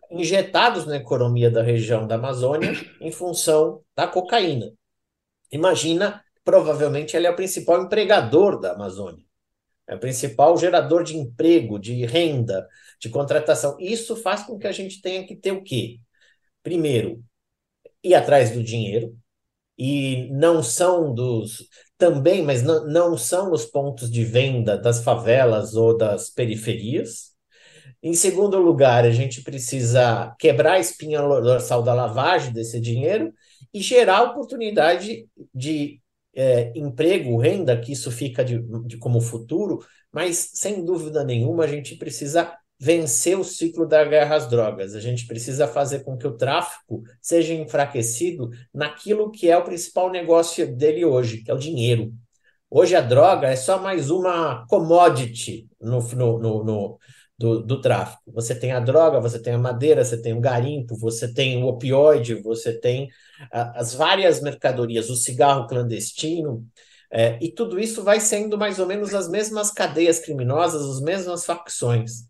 [0.09, 2.71] injetados na economia da região da Amazônia
[3.01, 4.71] em função da cocaína.
[5.51, 9.23] Imagina, provavelmente ele é o principal empregador da Amazônia.
[9.87, 12.67] É o principal gerador de emprego, de renda,
[12.99, 13.75] de contratação.
[13.79, 15.99] Isso faz com que a gente tenha que ter o quê?
[16.63, 17.21] Primeiro,
[18.01, 19.15] ir atrás do dinheiro,
[19.77, 21.67] e não são dos.
[21.97, 27.31] Também, mas não, não são os pontos de venda das favelas ou das periferias.
[28.01, 33.33] Em segundo lugar, a gente precisa quebrar a espinha dorsal da lavagem desse dinheiro
[33.73, 36.01] e gerar oportunidade de
[36.35, 39.79] é, emprego, renda, que isso fica de, de, como futuro,
[40.11, 44.95] mas sem dúvida nenhuma a gente precisa vencer o ciclo da guerra às drogas.
[44.95, 50.11] A gente precisa fazer com que o tráfico seja enfraquecido naquilo que é o principal
[50.11, 52.13] negócio dele hoje, que é o dinheiro.
[52.69, 56.99] Hoje a droga é só mais uma commodity no, no, no, no
[57.37, 58.31] do, do, tráfico.
[58.33, 61.67] Você tem a droga, você tem a madeira, você tem o garimpo, você tem o
[61.67, 63.09] opioide, você tem
[63.51, 66.65] a, as várias mercadorias, o cigarro clandestino,
[67.11, 71.45] é, e tudo isso vai sendo mais ou menos as mesmas cadeias criminosas, as mesmas
[71.45, 72.23] facções.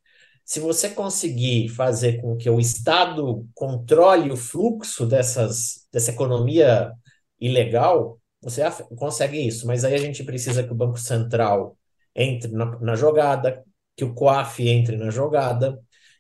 [0.45, 6.91] Se você conseguir fazer com que o Estado controle o fluxo dessas, dessa economia
[7.39, 8.61] ilegal, você
[8.97, 9.65] consegue isso.
[9.67, 11.77] Mas aí a gente precisa que o Banco Central
[12.15, 13.63] entre na, na jogada,
[13.95, 15.79] que o COAF entre na jogada,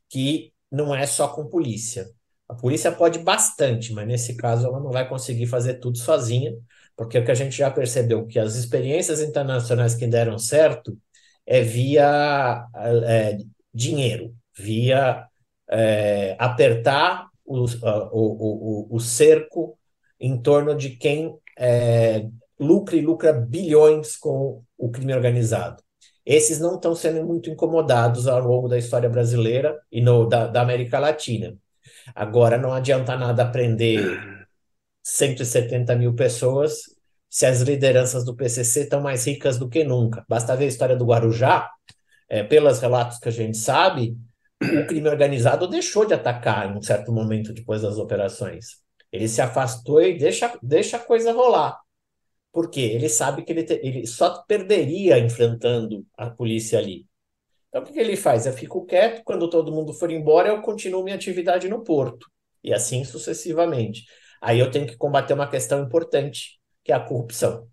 [0.09, 2.09] que não é só com polícia.
[2.47, 6.53] A polícia pode bastante, mas nesse caso ela não vai conseguir fazer tudo sozinha,
[6.95, 10.97] porque o que a gente já percebeu que as experiências internacionais que deram certo
[11.45, 12.65] é via
[13.05, 13.37] é,
[13.73, 15.27] dinheiro, via
[15.69, 19.77] é, apertar o, o, o, o, cerco
[20.19, 22.27] em torno de quem é,
[22.59, 25.83] lucra e lucra bilhões com o crime organizado
[26.25, 30.61] esses não estão sendo muito incomodados ao longo da história brasileira e no, da, da
[30.61, 31.55] América Latina.
[32.15, 34.47] Agora, não adianta nada prender
[35.03, 36.83] 170 mil pessoas
[37.29, 40.23] se as lideranças do PCC estão mais ricas do que nunca.
[40.29, 41.69] Basta ver a história do Guarujá,
[42.29, 44.17] é, pelos relatos que a gente sabe,
[44.61, 48.81] o crime organizado deixou de atacar em um certo momento depois das operações.
[49.11, 51.77] Ele se afastou e deixa, deixa a coisa rolar.
[52.51, 52.81] Por quê?
[52.81, 57.05] Ele sabe que ele, te, ele só perderia enfrentando a polícia ali.
[57.69, 58.45] Então, o que, que ele faz?
[58.45, 62.27] Eu fico quieto, quando todo mundo for embora, eu continuo minha atividade no porto.
[62.63, 64.05] E assim sucessivamente.
[64.39, 67.67] Aí eu tenho que combater uma questão importante, que é a corrupção.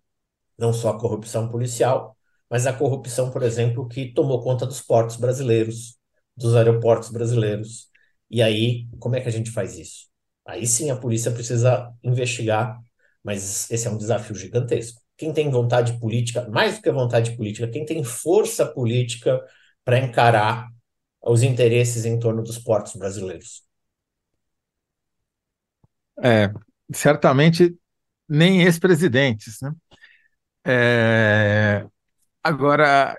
[0.58, 2.16] Não só a corrupção policial,
[2.50, 5.96] mas a corrupção, por exemplo, que tomou conta dos portos brasileiros,
[6.36, 7.88] dos aeroportos brasileiros.
[8.30, 10.08] E aí, como é que a gente faz isso?
[10.46, 12.80] Aí sim a polícia precisa investigar
[13.22, 15.00] mas esse é um desafio gigantesco.
[15.16, 19.40] Quem tem vontade política, mais do que vontade política, quem tem força política
[19.84, 20.68] para encarar
[21.22, 23.62] os interesses em torno dos portos brasileiros?
[26.22, 26.50] É,
[26.92, 27.76] certamente
[28.28, 29.72] nem ex-presidentes, né?
[30.64, 31.86] É,
[32.42, 33.18] agora,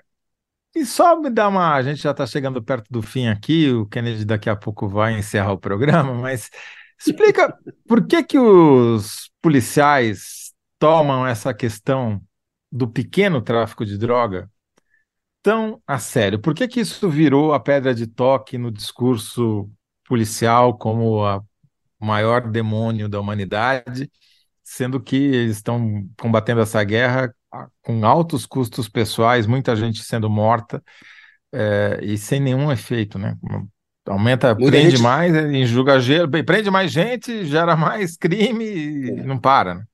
[0.74, 1.74] e só me dá uma.
[1.74, 5.18] A gente já está chegando perto do fim aqui, o Kennedy daqui a pouco vai
[5.18, 6.50] encerrar o programa, mas
[6.98, 7.56] explica
[7.86, 12.22] por que que os policiais tomam essa questão
[12.70, 14.50] do pequeno tráfico de droga
[15.42, 16.40] tão a sério?
[16.40, 19.70] Por que, que isso virou a pedra de toque no discurso
[20.04, 21.42] policial como a
[22.00, 24.10] maior demônio da humanidade,
[24.62, 27.34] sendo que eles estão combatendo essa guerra
[27.82, 30.82] com altos custos pessoais, muita gente sendo morta
[31.52, 33.36] é, e sem nenhum efeito, né?
[34.06, 35.02] Aumenta, Muita prende gente...
[35.02, 39.22] mais, enjuga gelo, prende mais gente, gera mais crime e é.
[39.22, 39.84] não para, né?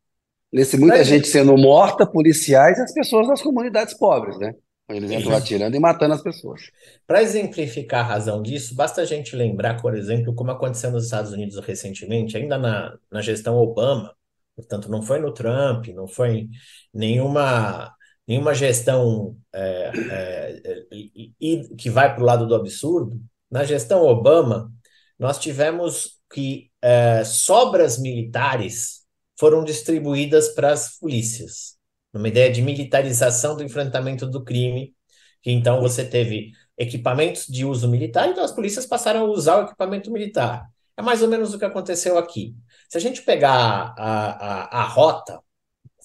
[0.50, 4.54] Nesse muita gente sendo morta, policiais e as pessoas das comunidades pobres, né?
[4.88, 6.62] Eles entram atirando e matando as pessoas.
[7.06, 11.30] Para exemplificar a razão disso, basta a gente lembrar, por exemplo, como aconteceu nos Estados
[11.30, 14.14] Unidos recentemente, ainda na, na gestão Obama,
[14.58, 16.48] portanto, não foi no Trump, não foi
[16.92, 17.94] nenhuma,
[18.26, 24.72] nenhuma gestão é, é, é, que vai para o lado do absurdo, na gestão Obama,
[25.16, 29.06] nós tivemos que é, sobras militares
[29.38, 31.76] foram distribuídas para as polícias,
[32.12, 34.92] numa ideia de militarização do enfrentamento do crime,
[35.40, 39.64] que então você teve equipamentos de uso militar, então as polícias passaram a usar o
[39.66, 40.66] equipamento militar.
[40.98, 42.54] É mais ou menos o que aconteceu aqui.
[42.90, 45.40] Se a gente pegar a, a, a rota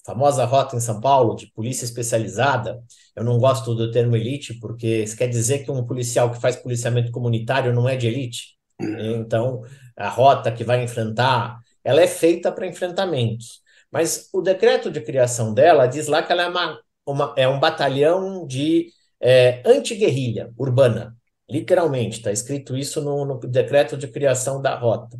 [0.04, 2.82] famosa rota em São Paulo de polícia especializada.
[3.16, 6.56] Eu não gosto do termo elite, porque isso quer dizer que um policial que faz
[6.56, 8.54] policiamento comunitário não é de elite.
[8.80, 9.62] Então,
[9.96, 13.62] a rota que vai enfrentar, ela é feita para enfrentamentos.
[13.90, 17.60] Mas o decreto de criação dela diz lá que ela é, uma, uma é um
[17.60, 18.88] batalhão de
[19.20, 21.16] é, antiguerrilha urbana.
[21.48, 25.18] Literalmente, está escrito isso no, no decreto de criação da rota.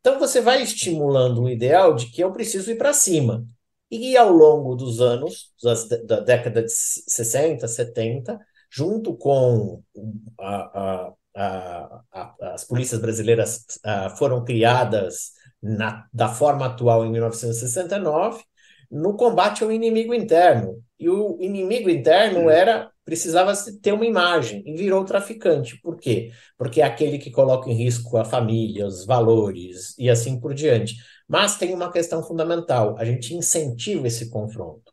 [0.00, 3.46] Então, você vai estimulando o ideal de que eu preciso ir para cima.
[3.90, 5.52] E ao longo dos anos,
[6.06, 8.40] da década de 60, 70,
[8.70, 9.82] junto com
[10.40, 13.64] a, a, a, as polícias brasileiras
[14.16, 15.32] foram criadas
[15.62, 18.42] na, da forma atual em 1969,
[18.90, 20.82] no combate ao inimigo interno.
[21.02, 25.76] E o inimigo interno era precisava ter uma imagem e virou traficante.
[25.80, 26.30] Por quê?
[26.56, 30.94] Porque é aquele que coloca em risco a família, os valores e assim por diante.
[31.26, 34.92] Mas tem uma questão fundamental: a gente incentiva esse confronto.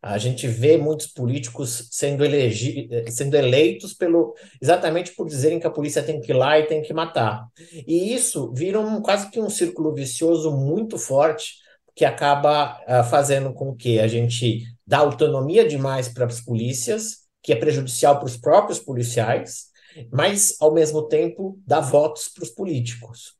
[0.00, 5.70] A gente vê muitos políticos sendo, elegi sendo eleitos pelo exatamente por dizerem que a
[5.70, 7.46] polícia tem que ir lá e tem que matar.
[7.86, 11.56] E isso vira um, quase que um círculo vicioso muito forte
[11.94, 17.52] que acaba uh, fazendo com que a gente dá autonomia demais para as polícias, que
[17.52, 19.72] é prejudicial para os próprios policiais,
[20.10, 23.34] mas, ao mesmo tempo, dá votos para os políticos.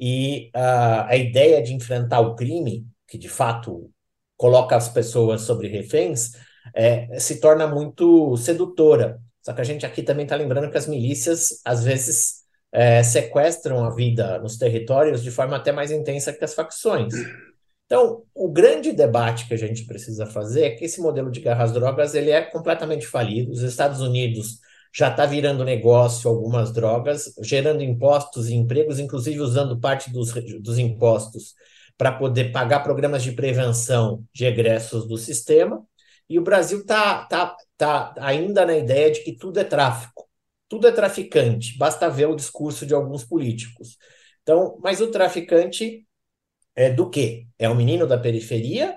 [0.00, 3.90] E uh, a ideia de enfrentar o crime, que de fato
[4.36, 6.32] coloca as pessoas sobre reféns,
[6.74, 9.20] é, se torna muito sedutora.
[9.42, 13.84] Só que a gente aqui também está lembrando que as milícias, às vezes, é, sequestram
[13.84, 17.12] a vida nos territórios de forma até mais intensa que as facções.
[17.88, 21.64] Então, o grande debate que a gente precisa fazer é que esse modelo de guerra
[21.64, 23.50] às drogas ele é completamente falido.
[23.50, 24.58] Os Estados Unidos
[24.94, 30.78] já está virando negócio algumas drogas, gerando impostos e empregos, inclusive usando parte dos, dos
[30.78, 31.54] impostos
[31.96, 35.82] para poder pagar programas de prevenção de egressos do sistema.
[36.28, 40.28] E o Brasil está tá, tá ainda na ideia de que tudo é tráfico,
[40.68, 43.96] tudo é traficante, basta ver o discurso de alguns políticos.
[44.42, 46.06] Então, mas o traficante
[46.78, 47.48] é do quê?
[47.58, 48.96] É o menino da periferia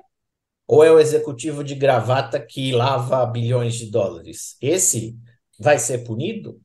[0.68, 4.56] ou é o executivo de gravata que lava bilhões de dólares?
[4.62, 5.18] Esse
[5.60, 6.62] vai ser punido?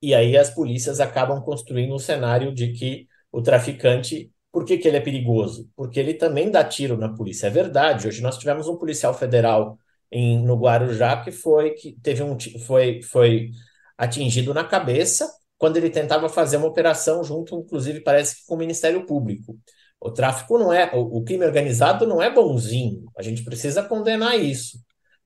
[0.00, 4.86] E aí as polícias acabam construindo um cenário de que o traficante, por que, que
[4.86, 5.68] ele é perigoso?
[5.76, 7.48] Porque ele também dá tiro na polícia.
[7.48, 8.06] É verdade.
[8.06, 9.78] Hoje nós tivemos um policial federal
[10.12, 12.36] em, no Guarujá que foi que teve um
[12.66, 13.50] foi, foi
[13.98, 18.58] atingido na cabeça quando ele tentava fazer uma operação junto, inclusive parece que com o
[18.58, 19.56] Ministério Público.
[20.04, 23.04] O tráfico não é, o, o crime organizado não é bonzinho.
[23.16, 24.78] A gente precisa condenar isso.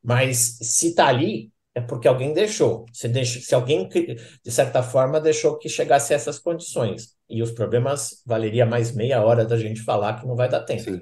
[0.04, 2.84] Mas se está ali, é porque alguém deixou.
[2.92, 7.14] Se, deixa, se alguém, de certa forma, deixou que chegasse a essas condições.
[7.28, 10.82] E os problemas valeria mais meia hora da gente falar que não vai dar tempo.
[10.82, 11.00] Sim.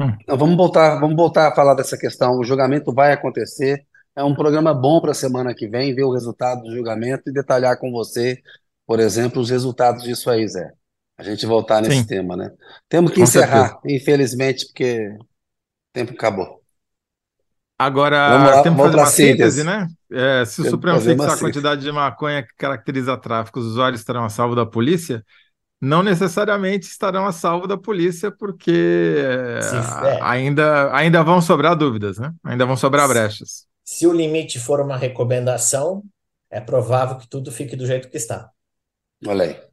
[0.00, 0.16] Hum.
[0.26, 2.38] Não, vamos voltar, vamos voltar a falar dessa questão.
[2.38, 3.86] O julgamento vai acontecer.
[4.16, 7.32] É um programa bom para a semana que vem, ver o resultado do julgamento e
[7.32, 8.40] detalhar com você,
[8.86, 10.72] por exemplo, os resultados disso aí, Zé
[11.18, 12.06] a gente voltar nesse Sim.
[12.06, 12.50] tema, né?
[12.88, 13.96] Temos que Com encerrar, certeza.
[13.96, 15.26] infelizmente, porque o
[15.92, 16.62] tempo acabou.
[17.78, 19.88] Agora, vamos lá, temos que fazer uma síntese, síntese né?
[20.10, 24.24] É, se o Supremo fixar a quantidade de maconha que caracteriza tráfico, os usuários estarão
[24.24, 25.22] a salvo da polícia?
[25.78, 30.18] Não necessariamente estarão a salvo da polícia, porque é.
[30.22, 32.32] ainda, ainda vão sobrar dúvidas, né?
[32.44, 33.66] Ainda vão sobrar brechas.
[33.84, 36.02] Se o limite for uma recomendação,
[36.50, 38.50] é provável que tudo fique do jeito que está.
[39.26, 39.65] Olha aí.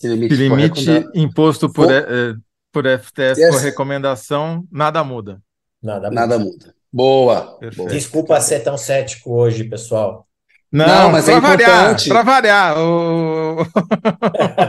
[0.00, 2.40] Se limite, Se limite imposto por, for...
[2.72, 3.50] por FTF yes.
[3.50, 5.42] por recomendação, nada muda.
[5.82, 6.20] Nada muda.
[6.20, 6.74] Nada muda.
[6.90, 7.58] Boa.
[7.76, 7.90] Boa.
[7.90, 10.26] Desculpa ser tão cético hoje, pessoal.
[10.72, 12.78] Não, não mas é variar, para variar.
[12.78, 13.58] O...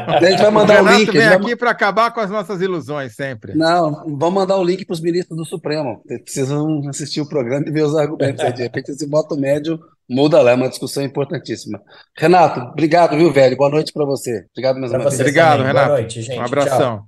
[0.08, 1.12] A gente vai mandar o, o link.
[1.12, 1.36] vem vai...
[1.36, 3.54] aqui para acabar com as nossas ilusões sempre.
[3.54, 6.02] Não, vamos mandar o link para os ministros do Supremo.
[6.10, 8.52] Eles precisam assistir o programa e ver os argumentos.
[8.52, 9.80] de repente, esse voto médio
[10.10, 11.80] muda lá, é uma discussão importantíssima.
[12.18, 13.56] Renato, obrigado, viu, velho?
[13.56, 14.46] Boa noite para você.
[14.52, 15.20] Obrigado uma vez.
[15.20, 15.68] Obrigado, também.
[15.68, 15.88] Renato.
[15.88, 16.40] Boa noite, gente.
[16.40, 16.98] Um abração.
[16.98, 17.06] Tchau.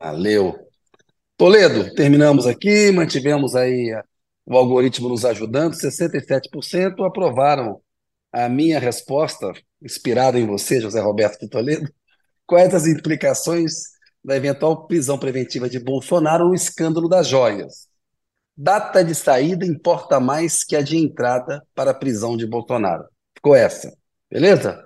[0.00, 0.58] Valeu.
[1.36, 3.92] Toledo, terminamos aqui, mantivemos aí
[4.46, 7.80] o algoritmo nos ajudando, 67% aprovaram
[8.34, 11.88] a minha resposta, inspirada em você, José Roberto de Toledo,
[12.44, 17.86] quais as implicações da eventual prisão preventiva de Bolsonaro no escândalo das joias.
[18.56, 23.04] Data de saída importa mais que a de entrada para a prisão de Bolsonaro.
[23.34, 23.96] Ficou essa,
[24.30, 24.84] beleza?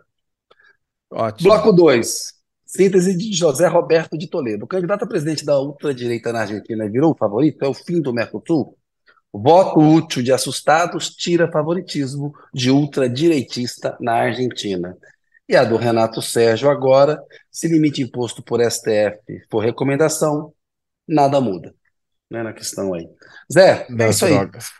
[1.10, 1.50] Ótimo.
[1.50, 2.34] Bloco 2.
[2.66, 4.64] Síntese de José Roberto de Toledo.
[4.64, 7.64] O candidato a presidente da ultradireita na Argentina virou o favorito?
[7.64, 8.77] É o fim do Mercosul?
[9.32, 14.96] Voto útil de assustados tira favoritismo de ultradireitista na Argentina.
[15.48, 19.18] E a do Renato Sérgio agora, se limite imposto por STF
[19.48, 20.52] por recomendação,
[21.06, 21.74] nada muda.
[22.30, 23.08] Né, na questão aí.
[23.50, 24.34] Zé, é das isso aí.
[24.34, 24.70] Drogas.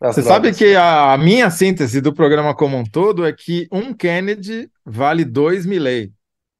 [0.00, 0.24] Você drogas.
[0.24, 5.24] sabe que a minha síntese do programa como um todo é que um Kennedy vale
[5.24, 6.12] dois Milley.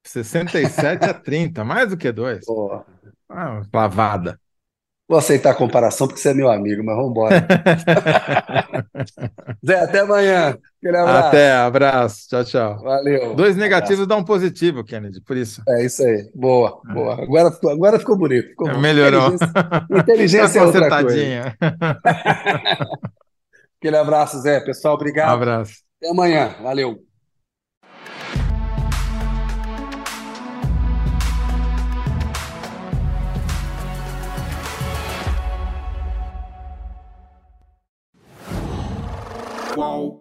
[0.05, 2.43] 67 a 30, mais do que dois.
[2.47, 2.85] Porra.
[3.29, 4.39] Ah, lavada.
[5.09, 7.47] Vou aceitar a comparação porque você é meu amigo, mas vamos embora.
[9.65, 10.57] Zé, até amanhã.
[10.85, 11.27] Abraço.
[11.27, 12.27] Até, abraço.
[12.27, 12.83] Tchau, tchau.
[12.83, 13.33] Valeu.
[13.33, 15.63] Dois negativos dão um positivo, Kennedy, por isso.
[15.67, 16.29] É isso aí.
[16.35, 16.93] Boa, é.
[16.93, 17.23] boa.
[17.23, 18.49] Agora, ficou, agora ficou bonito.
[18.49, 19.29] Ficou melhorou.
[19.29, 21.55] Inteligência, inteligência é outra coisa.
[23.79, 24.59] Aquele abraço, Zé.
[24.59, 25.29] Pessoal, obrigado.
[25.29, 25.75] Um abraço.
[26.01, 26.53] Até amanhã.
[26.61, 27.06] Valeu.
[39.77, 40.16] whoa.